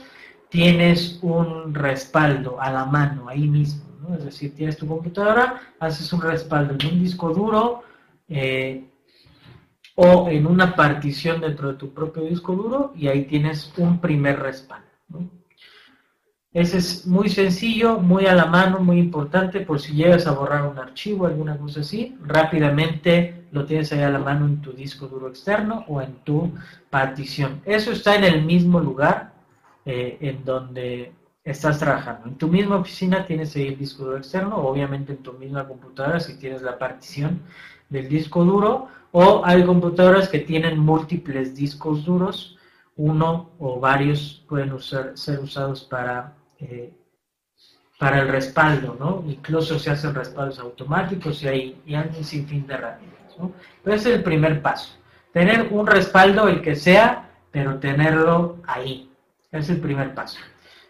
[0.50, 3.84] tienes un respaldo a la mano, ahí mismo.
[4.16, 7.84] Es decir, tienes tu computadora, haces un respaldo en un disco duro,
[8.28, 8.88] eh,
[9.96, 14.40] o en una partición dentro de tu propio disco duro y ahí tienes un primer
[14.40, 14.88] respaldo.
[16.54, 20.68] Ese es muy sencillo, muy a la mano, muy importante por si llegas a borrar
[20.68, 25.08] un archivo, alguna cosa así, rápidamente lo tienes ahí a la mano en tu disco
[25.08, 26.52] duro externo o en tu
[26.90, 27.62] partición.
[27.64, 29.32] Eso está en el mismo lugar
[29.86, 31.14] eh, en donde
[31.46, 32.28] estás trabajando.
[32.28, 36.20] En tu misma oficina tienes ahí el disco duro externo, obviamente en tu misma computadora
[36.20, 37.44] si tienes la partición
[37.90, 42.58] del disco duro, o hay computadoras que tienen múltiples discos duros,
[42.98, 46.94] uno o varios pueden ser usados para eh,
[48.00, 49.24] para el respaldo, ¿no?
[49.28, 53.52] Incluso se hacen respaldos automáticos y hay, y hay un sinfín de herramientas, ¿no?
[53.84, 54.96] Pero es el primer paso.
[55.34, 59.10] Tener un respaldo, el que sea, pero tenerlo ahí.
[59.52, 60.40] es el primer paso.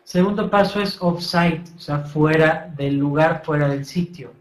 [0.04, 4.34] Segundo paso es off-site, o sea, fuera del lugar, fuera del sitio.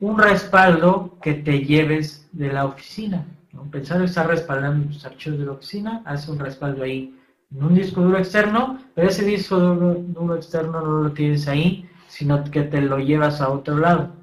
[0.00, 3.26] Un respaldo que te lleves de la oficina.
[3.52, 3.64] ¿no?
[3.70, 7.17] Pensar en estar respaldando tus archivos de la oficina, hace un respaldo ahí
[7.50, 12.44] en un disco duro externo, pero ese disco duro, externo no lo tienes ahí, sino
[12.44, 14.14] que te lo llevas a otro lado.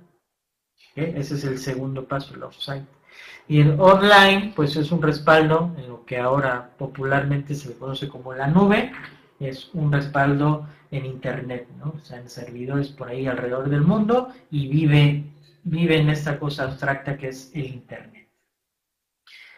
[0.96, 2.86] Ese es el segundo paso, el offsite.
[3.48, 8.08] Y el online, pues es un respaldo en lo que ahora popularmente se le conoce
[8.08, 8.92] como la nube,
[9.40, 11.94] es un respaldo en Internet, ¿no?
[11.96, 15.26] o sea, en servidores por ahí alrededor del mundo y vive,
[15.64, 18.25] vive en esta cosa abstracta que es el Internet.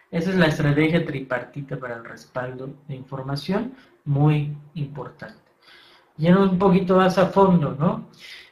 [0.09, 3.73] Esa es la estrategia tripartita para el respaldo de información,
[4.05, 5.35] muy importante.
[6.17, 8.07] Yendo un poquito más a fondo, ¿no?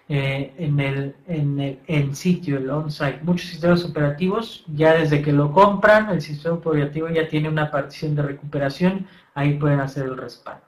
[0.07, 5.51] Eh, en, el, en el sitio, el on-site, muchos sistemas operativos, ya desde que lo
[5.51, 10.63] compran, el sistema operativo ya tiene una partición de recuperación, ahí pueden hacer el respaldo.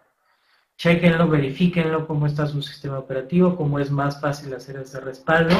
[0.78, 5.56] Chequenlo, verifíquenlo, cómo está su sistema operativo, cómo es más fácil hacer ese respaldo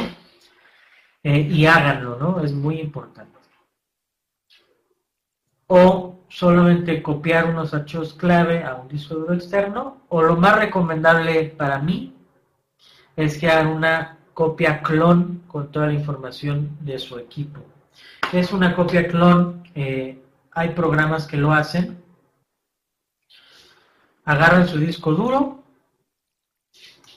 [1.24, 2.44] eh, y háganlo, ¿no?
[2.44, 3.37] Es muy importante
[5.68, 11.46] o solamente copiar unos archivos clave a un disco duro externo, o lo más recomendable
[11.46, 12.14] para mí
[13.16, 17.62] es que hagan una copia clon con toda la información de su equipo.
[18.32, 22.04] Es una copia clon, eh, hay programas que lo hacen.
[24.26, 25.64] Agarran su disco duro,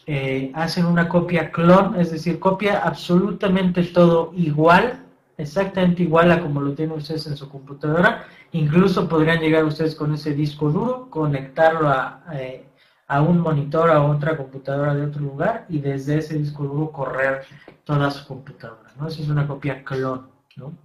[0.07, 5.05] eh, hacen una copia clon, es decir, copia absolutamente todo igual,
[5.41, 10.13] exactamente igual a como lo tienen ustedes en su computadora, Incluso podrían llegar ustedes con
[10.15, 12.67] ese disco duro, conectarlo a, eh,
[13.07, 17.45] a un monitor, a otra computadora de otro lugar y desde ese disco duro correr
[17.85, 18.91] toda su computadora.
[18.99, 19.07] ¿no?
[19.07, 20.29] Eso es una copia clon.
[20.57, 20.77] ¿no?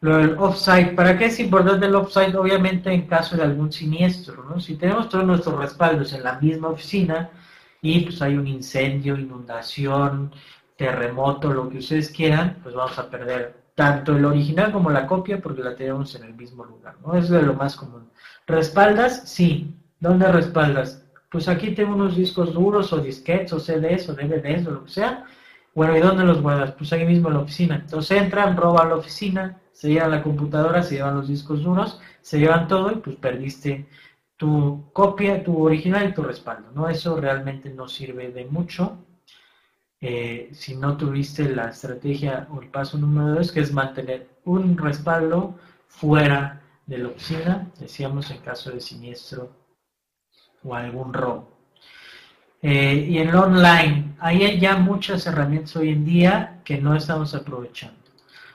[0.00, 2.36] Lo del offsite, ¿para qué es importante el offsite?
[2.36, 4.44] Obviamente en caso de algún siniestro.
[4.44, 4.60] ¿no?
[4.60, 7.30] Si tenemos todos nuestros respaldos en la misma oficina
[7.82, 10.32] y pues hay un incendio, inundación,
[10.76, 15.40] terremoto, lo que ustedes quieran, pues vamos a perder tanto el original como la copia
[15.40, 17.14] porque la tenemos en el mismo lugar, ¿no?
[17.16, 18.10] Es de lo más común.
[18.46, 19.28] ¿Respaldas?
[19.28, 19.74] Sí.
[20.00, 21.04] ¿Dónde respaldas?
[21.30, 24.90] Pues aquí tengo unos discos duros o disquetes o CDs o DVDs o lo que
[24.90, 25.24] sea.
[25.74, 26.72] Bueno, ¿y dónde los guardas?
[26.72, 27.76] Pues ahí mismo en la oficina.
[27.76, 32.38] Entonces entran, roban la oficina, se llevan la computadora, se llevan los discos duros, se
[32.38, 33.86] llevan todo y pues perdiste
[34.36, 36.88] tu copia, tu original y tu respaldo, ¿no?
[36.88, 38.98] Eso realmente no sirve de mucho
[40.08, 44.78] eh, si no tuviste la estrategia o el paso número dos, que es mantener un
[44.78, 45.56] respaldo
[45.88, 49.50] fuera de la oficina, decíamos en caso de siniestro
[50.62, 51.50] o algún robo.
[52.62, 57.34] Eh, y en online, ahí hay ya muchas herramientas hoy en día que no estamos
[57.34, 57.98] aprovechando.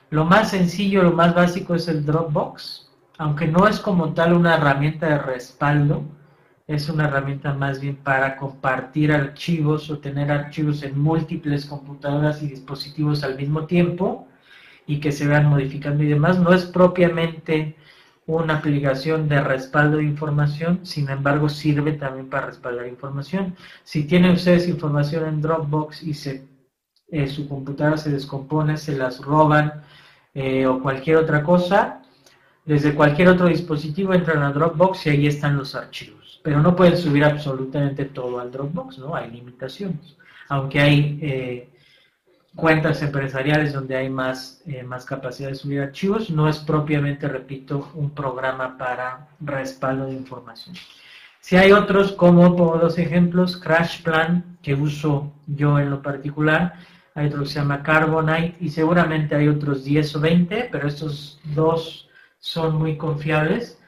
[0.08, 2.88] Lo más sencillo, lo más básico es el Dropbox,
[3.18, 6.02] aunque no es como tal una herramienta de respaldo,
[6.74, 12.48] es una herramienta más bien para compartir archivos o tener archivos en múltiples computadoras y
[12.48, 14.28] dispositivos al mismo tiempo
[14.86, 16.38] y que se vean modificando y demás.
[16.38, 17.76] No es propiamente
[18.26, 23.56] una aplicación de respaldo de información, sin embargo sirve también para respaldar información.
[23.84, 26.46] Si tienen ustedes información en Dropbox y se,
[27.08, 29.82] eh, su computadora se descompone, se las roban
[30.34, 32.01] eh, o cualquier otra cosa,
[32.64, 36.96] desde cualquier otro dispositivo entran a Dropbox y ahí están los archivos pero no pueden
[36.96, 39.14] subir absolutamente todo al Dropbox, ¿no?
[39.14, 40.16] Hay limitaciones.
[40.48, 41.68] Aunque hay eh,
[42.54, 47.90] cuentas empresariales donde hay más, eh, más capacidad de subir archivos, no es propiamente, repito,
[47.94, 50.74] un programa para respaldo de información.
[51.40, 56.74] Si hay otros, como pongo dos ejemplos, Crash Plan, que uso yo en lo particular,
[57.14, 61.40] hay otro que se llama Carbonite y seguramente hay otros 10 o 20, pero estos
[61.54, 62.08] dos
[62.42, 63.78] son muy confiables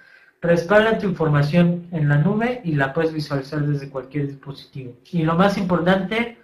[0.45, 4.93] Respalda tu información en la nube y la puedes visualizar desde cualquier dispositivo.
[5.11, 6.37] Y lo más importante,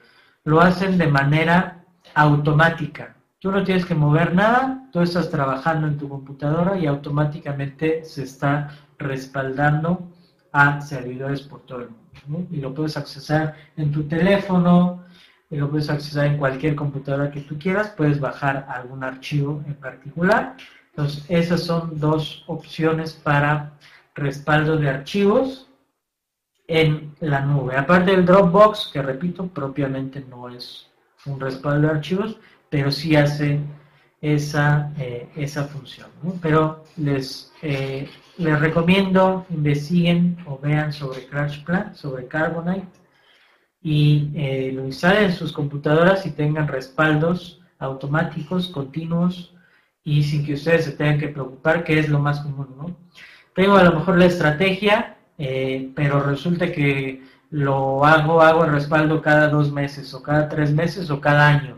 [0.44, 1.84] lo hacen de manera
[2.14, 3.14] automática.
[3.40, 8.22] Tú no tienes que mover nada, tú estás trabajando en tu computadora y automáticamente se
[8.22, 10.08] está respaldando
[10.50, 11.88] a servidores por todo el
[12.26, 12.48] mundo.
[12.50, 15.04] Y lo puedes accesar en tu teléfono,
[15.50, 19.74] y lo puedes accesar en cualquier computadora que tú quieras, puedes bajar algún archivo en
[19.74, 20.56] particular.
[20.90, 23.72] Entonces, esas son dos opciones para
[24.14, 25.68] respaldo de archivos
[26.66, 27.76] en la nube.
[27.76, 30.88] Aparte del Dropbox, que repito, propiamente no es
[31.26, 32.38] un respaldo de archivos,
[32.68, 33.60] pero sí hace
[34.20, 36.08] esa, eh, esa función.
[36.40, 43.00] Pero les, eh, les recomiendo investiguen o vean sobre CrashPlan, sobre Carbonite
[43.82, 49.54] y eh, lo instalen en sus computadoras y tengan respaldos automáticos, continuos
[50.04, 52.74] y sin que ustedes se tengan que preocupar, que es lo más común.
[52.76, 52.96] ¿no?
[53.54, 59.20] Tengo a lo mejor la estrategia, eh, pero resulta que lo hago, hago el respaldo
[59.20, 61.76] cada dos meses o cada tres meses o cada año.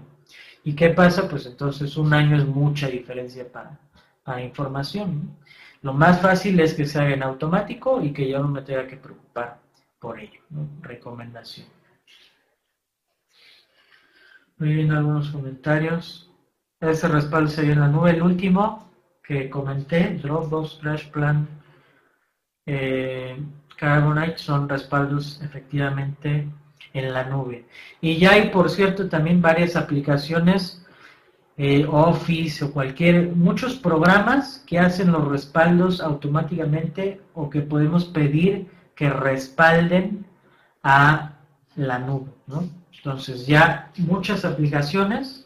[0.65, 1.29] ¿Y qué pasa?
[1.29, 3.79] Pues entonces un año es mucha diferencia para,
[4.23, 5.37] para información.
[5.83, 8.87] Lo más fácil es que se haga en automático y que yo no me tenga
[8.87, 9.59] que preocupar
[9.99, 10.41] por ello.
[10.81, 11.67] Recomendación.
[14.59, 16.32] Muy bien, algunos comentarios.
[16.83, 18.11] Ese respaldo sería en la nube.
[18.11, 18.91] El último
[19.23, 21.49] que comenté, Dropbox, FlashPlan,
[22.67, 23.41] eh,
[23.77, 26.49] Carbonite, son respaldos efectivamente
[26.93, 27.67] en la nube.
[28.01, 30.85] Y ya hay, por cierto, también varias aplicaciones,
[31.57, 38.67] eh, Office o cualquier, muchos programas que hacen los respaldos automáticamente o que podemos pedir
[38.97, 40.27] que respalden
[40.83, 41.39] a
[41.77, 42.65] la nube, ¿no?
[42.93, 45.42] Entonces ya muchas aplicaciones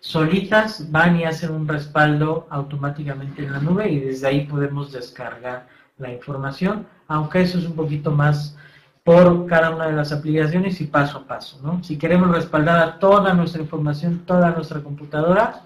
[0.00, 5.66] solitas van y hacen un respaldo automáticamente en la nube y desde ahí podemos descargar
[5.98, 8.56] la información, aunque eso es un poquito más
[9.04, 11.58] por cada una de las aplicaciones y paso a paso.
[11.62, 11.82] ¿no?
[11.82, 15.62] Si queremos respaldar toda nuestra información, toda nuestra computadora,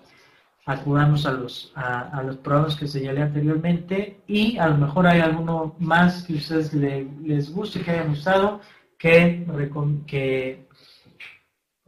[0.65, 5.75] acudamos a los, a, los programas que señalé anteriormente y a lo mejor hay alguno
[5.81, 8.61] más que ustedes les guste, que hayan usado,
[8.97, 9.45] que,
[10.07, 10.69] que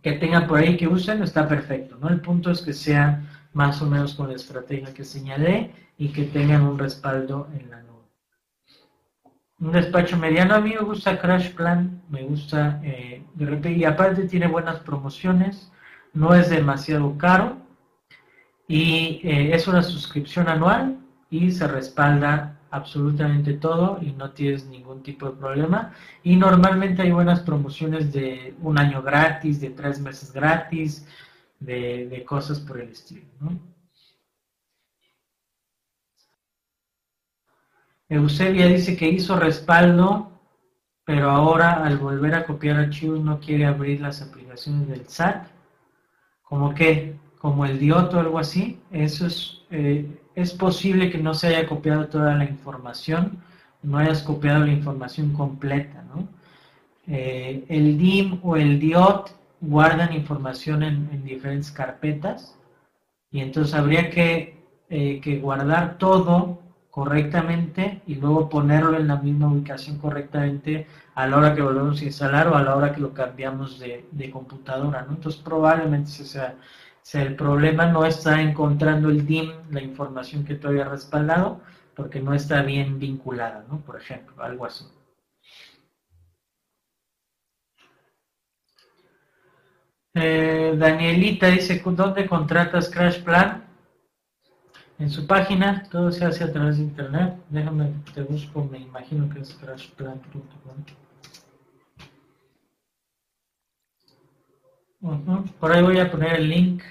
[0.04, 2.10] que tengan por ahí que usen, está perfecto, ¿no?
[2.10, 3.22] El punto es que sea
[3.54, 7.80] más o menos con la estrategia que señalé y que tengan un respaldo en la
[7.82, 8.04] nube.
[9.60, 13.84] Un despacho mediano, a mí me gusta Crash Plan, me gusta, eh, de repente, y
[13.84, 15.72] aparte tiene buenas promociones,
[16.12, 17.56] no es demasiado caro
[18.68, 20.98] y eh, es una suscripción anual
[21.30, 25.94] y se respalda absolutamente todo y no tienes ningún tipo de problema.
[26.24, 31.06] Y normalmente hay buenas promociones de un año gratis, de tres meses gratis,
[31.60, 33.22] de, cosas por el estilo.
[38.08, 40.32] Eusebia dice que hizo respaldo,
[41.04, 45.46] pero ahora al volver a copiar archivos no quiere abrir las aplicaciones del SAT.
[46.42, 49.62] Como que, como el DIOT o algo así, eso es...
[49.70, 53.38] Eh, es posible que no se haya copiado toda la información,
[53.82, 56.28] no hayas copiado la información completa, ¿no?
[57.06, 59.30] Eh, el DIM o el DIOT
[59.60, 62.56] guardan información en, diferentes carpetas
[63.30, 66.60] y entonces habría que, eh, que, guardar todo
[66.90, 72.04] correctamente y luego ponerlo en la misma ubicación correctamente a la hora que volvemos a
[72.04, 75.14] instalar o a la hora que lo cambiamos de, de computadora, ¿no?
[75.14, 76.54] Entonces probablemente se sea
[77.06, 81.60] sea, el problema no está encontrando el DIM, la información que tú habías respaldado,
[81.94, 83.80] porque no está bien vinculada, ¿no?
[83.80, 84.86] Por ejemplo, algo así.
[90.14, 93.64] Eh, Danielita dice, ¿dónde contratas Crash Plan?
[94.98, 97.34] En su página, todo se hace a través de internet.
[97.50, 101.03] Déjame, te busco, me imagino que es crashplan.com.
[105.60, 106.82] Por ahí voy a poner el link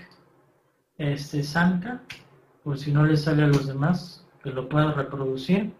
[0.99, 2.03] este Santa,
[2.63, 5.73] por si no le sale a los demás, que lo puedan reproducir.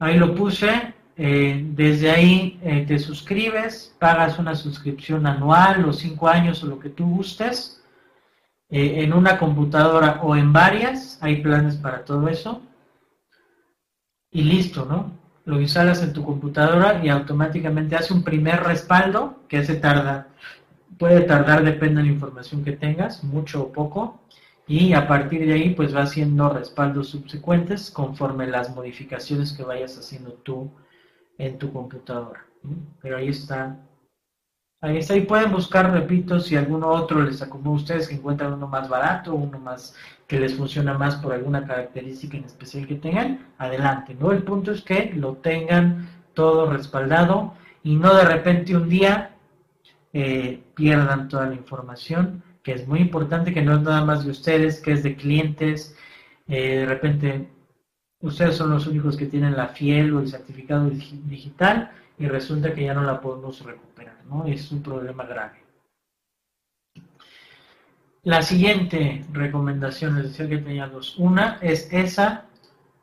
[0.00, 0.94] Ahí lo puse.
[1.16, 6.80] Eh, desde ahí eh, te suscribes, pagas una suscripción anual o cinco años o lo
[6.80, 7.80] que tú gustes.
[8.68, 12.62] Eh, en una computadora o en varias, hay planes para todo eso.
[14.32, 15.17] Y listo, ¿no?
[15.48, 20.28] Lo instalas en tu computadora y automáticamente hace un primer respaldo que se tarda,
[20.98, 24.20] puede tardar, depende de la información que tengas, mucho o poco,
[24.66, 29.96] y a partir de ahí pues va haciendo respaldos subsecuentes conforme las modificaciones que vayas
[29.96, 30.70] haciendo tú
[31.38, 32.44] en tu computadora.
[33.00, 33.78] Pero ahí está.
[34.80, 38.52] Ahí está, y pueden buscar, repito, si alguno otro les acomoda a ustedes que encuentran
[38.52, 39.96] uno más barato, uno más
[40.28, 44.30] que les funciona más por alguna característica en especial que tengan, adelante, ¿no?
[44.30, 49.34] El punto es que lo tengan todo respaldado y no de repente un día
[50.12, 54.30] eh, pierdan toda la información que es muy importante, que no es nada más de
[54.30, 55.96] ustedes, que es de clientes.
[56.46, 57.48] Eh, de repente,
[58.20, 62.84] ustedes son los únicos que tienen la fiel o el certificado digital y resulta que
[62.84, 64.44] ya no la podemos recuperar, ¿no?
[64.46, 65.58] Es un problema grave.
[68.24, 71.16] La siguiente recomendación, les decía que tenía dos.
[71.18, 72.44] Una es esa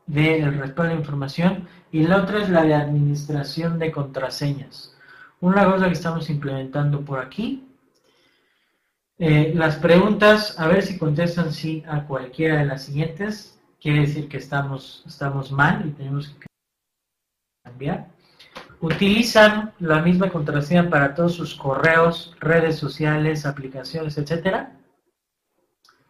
[0.06, 4.94] del respaldo de información y la otra es la de administración de contraseñas.
[5.40, 7.66] Una cosa que estamos implementando por aquí.
[9.18, 13.55] Eh, las preguntas, a ver si contestan sí a cualquiera de las siguientes.
[13.86, 16.46] Quiere decir que estamos, estamos mal y tenemos que
[17.64, 18.08] cambiar.
[18.80, 24.76] ¿Utilizan la misma contraseña para todos sus correos, redes sociales, aplicaciones, etcétera?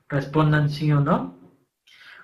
[0.08, 1.36] Respondan sí o no.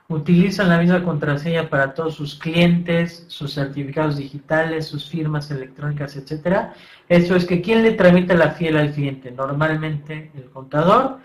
[0.09, 6.73] ¿Utilizan la misma contraseña para todos sus clientes, sus certificados digitales, sus firmas electrónicas, etcétera?
[7.11, 9.31] Eso es que ¿quién le tramita la fiel al cliente?
[9.31, 11.19] Normalmente el contador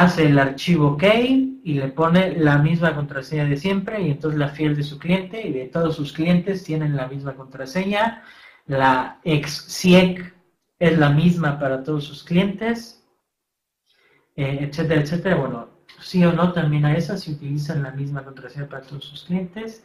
[0.00, 4.48] hace el archivo key y le pone la misma contraseña de siempre y entonces la
[4.48, 8.22] fiel de su cliente y de todos sus clientes tienen la misma contraseña
[8.66, 10.34] la ex CIEC
[10.78, 13.04] es la misma para todos sus clientes,
[14.36, 15.36] eh, etcétera, etcétera.
[15.36, 15.68] Bueno,
[16.00, 19.84] sí o no también a esas si utilizan la misma contraseña para todos sus clientes.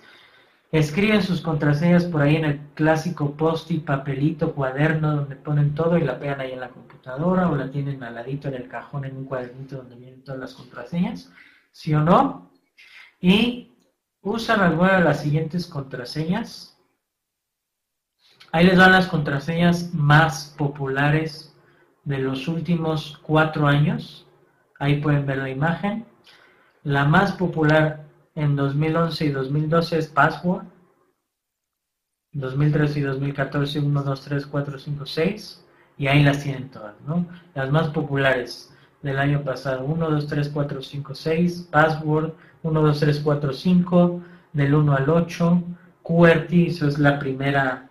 [0.71, 5.97] Escriben sus contraseñas por ahí en el clásico post y papelito, cuaderno, donde ponen todo
[5.97, 9.05] y la pegan ahí en la computadora o la tienen al ladito en el cajón
[9.05, 11.31] en un cuadernito donde vienen todas las contraseñas,
[11.71, 12.51] sí o no.
[13.21, 13.71] Y
[14.21, 16.77] usan alguna de las siguientes contraseñas
[18.51, 21.55] Ahí les dan las contraseñas más populares
[22.05, 24.25] de los últimos cuatro años.
[24.79, 26.05] Ahí pueden ver la imagen.
[26.83, 28.06] La más popular
[28.37, 30.65] en 2011 y 2012 es Password.
[32.33, 35.65] 2013 y 2014, 1, 2, 3, 4, 5, 6.
[35.97, 37.25] Y ahí las tienen todas, ¿no?
[37.55, 38.71] Las más populares
[39.01, 41.67] del año pasado, 1, 2, 3, 4, 5, 6.
[41.71, 44.21] Password, 1, 2, 3, 4, 5.
[44.53, 45.63] Del 1 al 8.
[46.03, 47.89] QWERTY, eso es la primera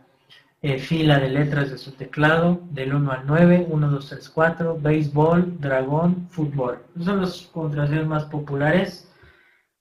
[0.63, 4.79] eh, fila de letras de su teclado, del 1 al 9, 1, 2, 3, 4,
[4.81, 6.79] béisbol, dragón, fútbol.
[6.95, 9.06] Esos son los contraseñas más populares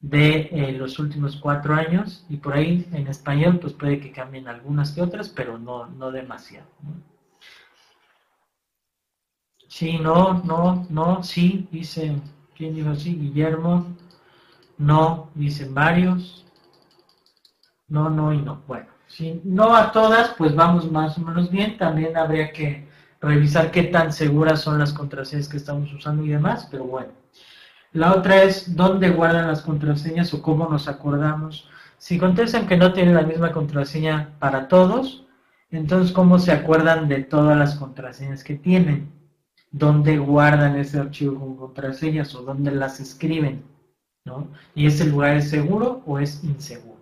[0.06, 4.47] de eh, los últimos cuatro años y por ahí en español pues puede que cambien
[4.47, 6.68] algunas que otras, pero no, no demasiado.
[9.68, 12.16] Sí, no, no, no, sí, dice,
[12.56, 13.16] ¿quién dijo sí?
[13.16, 13.95] Guillermo.
[14.78, 16.45] No, dicen varios.
[17.88, 18.62] No, no y no.
[18.68, 18.88] Bueno.
[19.08, 21.78] Si no a todas, pues vamos más o menos bien.
[21.78, 22.88] También habría que
[23.22, 27.25] revisar qué tan seguras son las contraseñas que estamos usando y demás, pero bueno.
[27.96, 31.70] La otra es dónde guardan las contraseñas o cómo nos acordamos.
[31.98, 35.26] Si contestan que no tienen la misma contraseña para todos,
[35.72, 39.14] entonces cómo se acuerdan de todas las contraseñas que tienen.
[39.72, 43.64] ¿Dónde guardan ese archivo con contraseñas o dónde las escriben?
[44.26, 44.50] ¿no?
[44.74, 47.00] ¿Y ese lugar es seguro o es inseguro?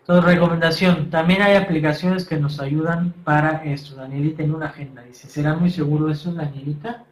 [0.00, 3.96] Entonces, recomendación, también hay aplicaciones que nos ayudan para esto.
[3.96, 5.02] Danielita en una agenda.
[5.02, 7.04] Dice, ¿será muy seguro eso, Danielita?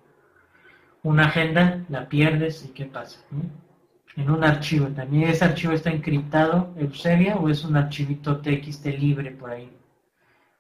[1.03, 3.20] Una agenda, la pierdes y ¿qué pasa?
[4.16, 4.88] En un archivo.
[4.88, 9.70] También ese archivo está encriptado, Eusebia, o es un archivito TXT libre por ahí.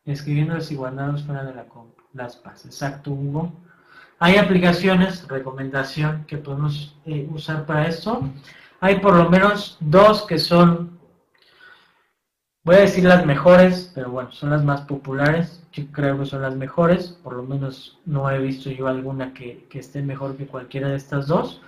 [0.04, 1.66] Escribiendo desigualdades fuera de la.
[2.12, 2.66] Las pasas.
[2.66, 3.52] Exacto, Hugo.
[4.18, 8.28] Hay aplicaciones, recomendación, que podemos eh, usar para esto.
[8.80, 11.00] Hay por lo menos dos que son
[12.62, 15.59] Voy a decir las mejores, pero bueno, son las más populares.
[15.72, 17.08] Yo creo que son las mejores.
[17.08, 21.26] Por lo menos no he visto yo alguna que, esté mejor que cualquiera de estas
[21.26, 21.62] dos.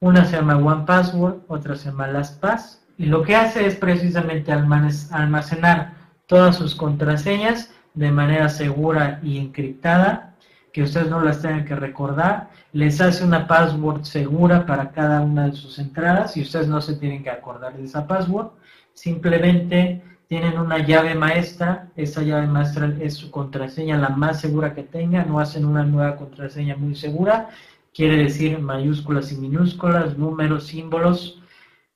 [0.00, 2.84] Una se llama One Password, otra se llama LastPass.
[2.98, 5.94] Y lo que hace es precisamente almacenar
[6.26, 10.34] todas sus contraseñas de manera segura y encriptada,
[10.72, 12.50] que ustedes no las tengan que recordar.
[12.72, 16.94] Les hace una password segura para cada una de sus entradas y ustedes no se
[16.94, 18.50] tienen que acordar de esa password.
[18.94, 24.82] Simplemente tienen una llave maestra, esa llave maestra es su contraseña la más segura que
[24.82, 27.48] tengan, no hacen una nueva contraseña muy segura,
[27.94, 31.42] quiere decir mayúsculas y minúsculas, números, símbolos,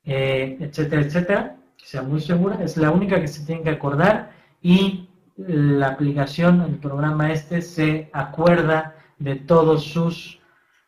[0.07, 4.33] eh, etcétera, etcétera, que sea muy segura, es la única que se tiene que acordar
[4.62, 10.41] y la aplicación, el programa este, se acuerda de todos sus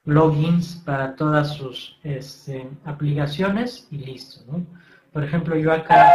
[0.07, 4.41] logins para todas sus este, aplicaciones y listo.
[5.13, 6.13] Por ejemplo, yo acá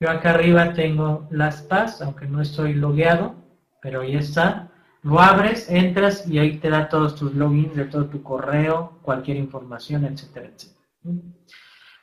[0.00, 3.34] yo acá arriba tengo las PAS, aunque no estoy logueado,
[3.80, 4.68] pero ahí está.
[5.02, 9.36] Lo abres, entras y ahí te da todos tus logins de todo tu correo, cualquier
[9.36, 10.80] información, etcétera, etcétera.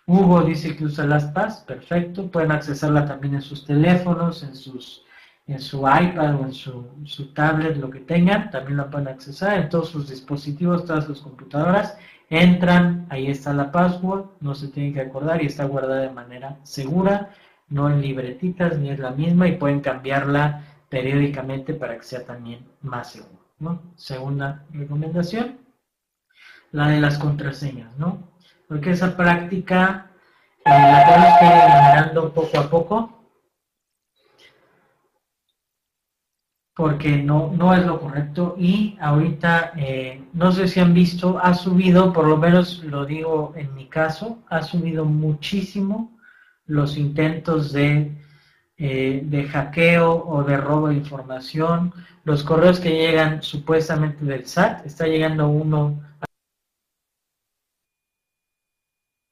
[0.05, 2.31] Hugo dice que usa las PAS, perfecto.
[2.31, 5.03] Pueden accesarla también en sus teléfonos, en sus
[5.47, 9.57] en su iPad o en su, su, tablet, lo que tengan, también la pueden accesar
[9.59, 11.97] en todos sus dispositivos, todas sus computadoras.
[12.29, 16.57] Entran, ahí está la password, no se tienen que acordar y está guardada de manera
[16.63, 17.31] segura,
[17.73, 22.59] no en libretitas ni es la misma y pueden cambiarla periódicamente para que sea también
[22.81, 23.43] más seguro.
[23.59, 23.81] ¿no?
[23.95, 25.57] Segunda recomendación,
[26.71, 28.29] la de las contraseñas, ¿no?
[28.67, 30.11] Porque esa práctica
[30.63, 33.23] eh, la podemos ir eliminando poco a poco
[36.75, 41.53] porque no, no es lo correcto y ahorita eh, no sé si han visto, ha
[41.55, 46.12] subido, por lo menos lo digo en mi caso, ha subido muchísimo
[46.65, 48.11] los intentos de,
[48.77, 51.93] eh, de hackeo o de robo de información,
[52.23, 56.01] los correos que llegan supuestamente del SAT, está llegando uno,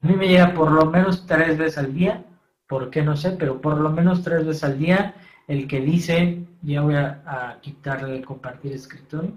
[0.02, 2.24] a mí me llega por lo menos tres veces al día,
[2.66, 3.32] ¿por qué no sé?
[3.32, 5.14] Pero por lo menos tres veces al día
[5.46, 9.32] el que dice, ya voy a, quitarle el compartir escritorio.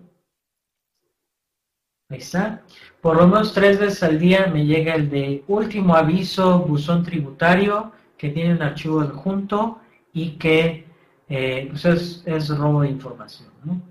[2.10, 2.62] Ahí está.
[3.02, 7.92] Por lo menos tres veces al día me llega el de último aviso, buzón tributario,
[8.18, 9.80] que tiene un archivo adjunto
[10.14, 10.86] y que
[11.28, 13.50] eh, pues es, robo de información.
[13.64, 13.82] ¿no?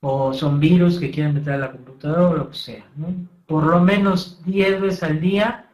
[0.00, 2.84] O son virus que quieren meter a la computadora o lo que sea.
[3.46, 5.70] Por lo menos 10 veces al día,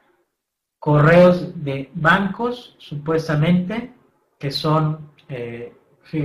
[0.79, 3.93] correos de bancos, supuestamente,
[4.39, 5.76] que son eh,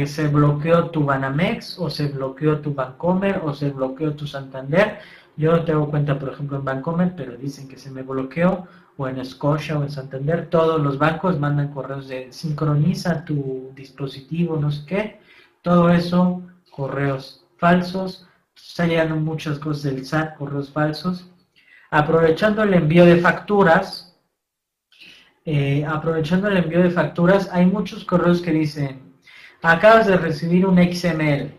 [0.06, 5.00] se bloqueó tu Banamex o se bloqueó tu Bancomer o se bloqueó tu Santander.
[5.38, 8.68] Yo no tengo cuenta, por ejemplo, en Bancomer, pero dicen que se me bloqueó,
[8.98, 10.50] o en Scotia o en Santander.
[10.50, 15.20] Todos los bancos mandan correos de sincroniza tu dispositivo, no sé qué.
[15.62, 18.28] Todo eso, correos falsos.
[18.56, 21.30] Está llegando muchas cosas del SAT, correos falsos.
[21.90, 24.16] Aprovechando el envío de facturas,
[25.46, 29.11] eh, aprovechando el envío de facturas, hay muchos correos que dicen,
[29.62, 31.52] acabas de recibir un XML.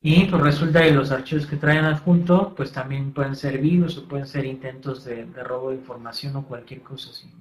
[0.00, 4.06] Y pues resulta que los archivos que traen adjunto, pues también pueden ser virus o
[4.06, 7.32] pueden ser intentos de, robo de información o cualquier cosa así,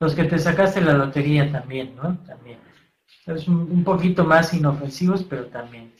[0.00, 2.18] Los que te sacaste la lotería también, ¿no?
[2.26, 2.58] También.
[3.26, 5.92] Es un, poquito más inofensivos, pero también.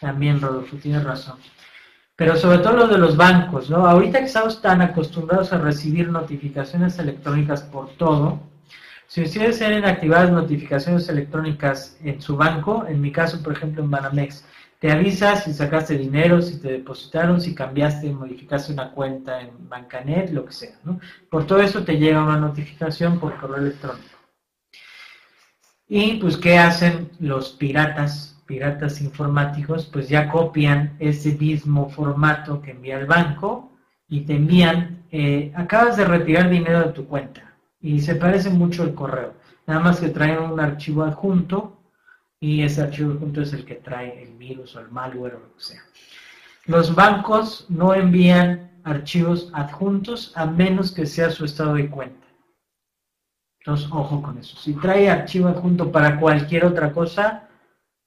[0.00, 1.38] También, Rodolfo, tienes razón
[2.16, 3.86] pero sobre todo lo de los bancos, ¿no?
[3.86, 8.40] Ahorita que estamos tan acostumbrados a recibir notificaciones electrónicas por todo,
[9.08, 13.90] si ustedes tienen activadas notificaciones electrónicas en su banco, en mi caso, por ejemplo, en
[13.90, 14.44] Banamex,
[14.78, 20.30] te avisa si sacaste dinero, si te depositaron, si cambiaste, modificaste una cuenta en Bancanet,
[20.30, 21.00] lo que sea, ¿no?
[21.30, 24.16] Por todo eso te llega una notificación por correo electrónico.
[25.88, 32.70] Y pues, ¿qué hacen los piratas piratas informáticos, pues ya copian ese mismo formato que
[32.70, 33.72] envía el banco
[34.08, 37.45] y te envían, eh, acabas de retirar dinero de tu cuenta
[37.86, 39.34] y se parece mucho el correo,
[39.64, 41.78] nada más que traen un archivo adjunto
[42.40, 45.54] y ese archivo adjunto es el que trae el virus o el malware o lo
[45.54, 45.82] que sea.
[46.64, 52.26] Los bancos no envían archivos adjuntos a menos que sea su estado de cuenta.
[53.60, 54.56] Entonces, ojo con eso.
[54.56, 57.48] Si trae archivo adjunto para cualquier otra cosa,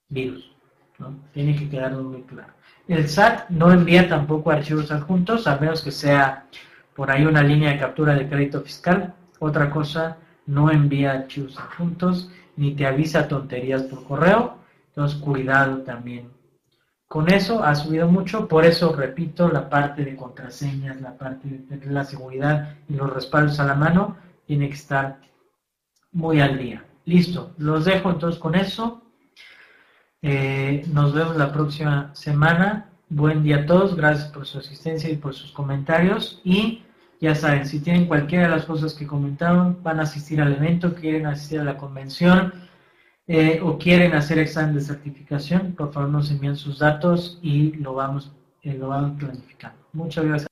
[0.09, 0.51] virus.
[0.97, 1.15] ¿no?
[1.31, 2.51] Tiene que quedar muy claro.
[2.89, 6.47] El SAT no envía tampoco archivos adjuntos, a menos que sea
[6.95, 9.15] por ahí una línea de captura de crédito fiscal.
[9.39, 14.57] Otra cosa, no envía archivos adjuntos, ni te avisa tonterías por correo.
[14.89, 16.29] Entonces, cuidado también.
[17.07, 21.91] Con eso ha subido mucho, por eso repito, la parte de contraseñas, la parte de
[21.91, 24.15] la seguridad y los respaldos a la mano
[24.45, 25.19] tiene que estar
[26.11, 26.85] muy al día.
[27.05, 29.01] Listo, los dejo entonces con eso.
[30.21, 32.89] Eh, nos vemos la próxima semana.
[33.09, 33.95] Buen día a todos.
[33.95, 36.41] Gracias por su asistencia y por sus comentarios.
[36.43, 36.83] Y
[37.19, 40.95] ya saben, si tienen cualquiera de las cosas que comentaron, van a asistir al evento,
[40.95, 42.53] quieren asistir a la convención
[43.27, 47.93] eh, o quieren hacer examen de certificación, por favor nos envíen sus datos y lo
[47.93, 48.31] vamos,
[48.63, 49.77] eh, lo vamos planificando.
[49.93, 50.48] Muchas gracias.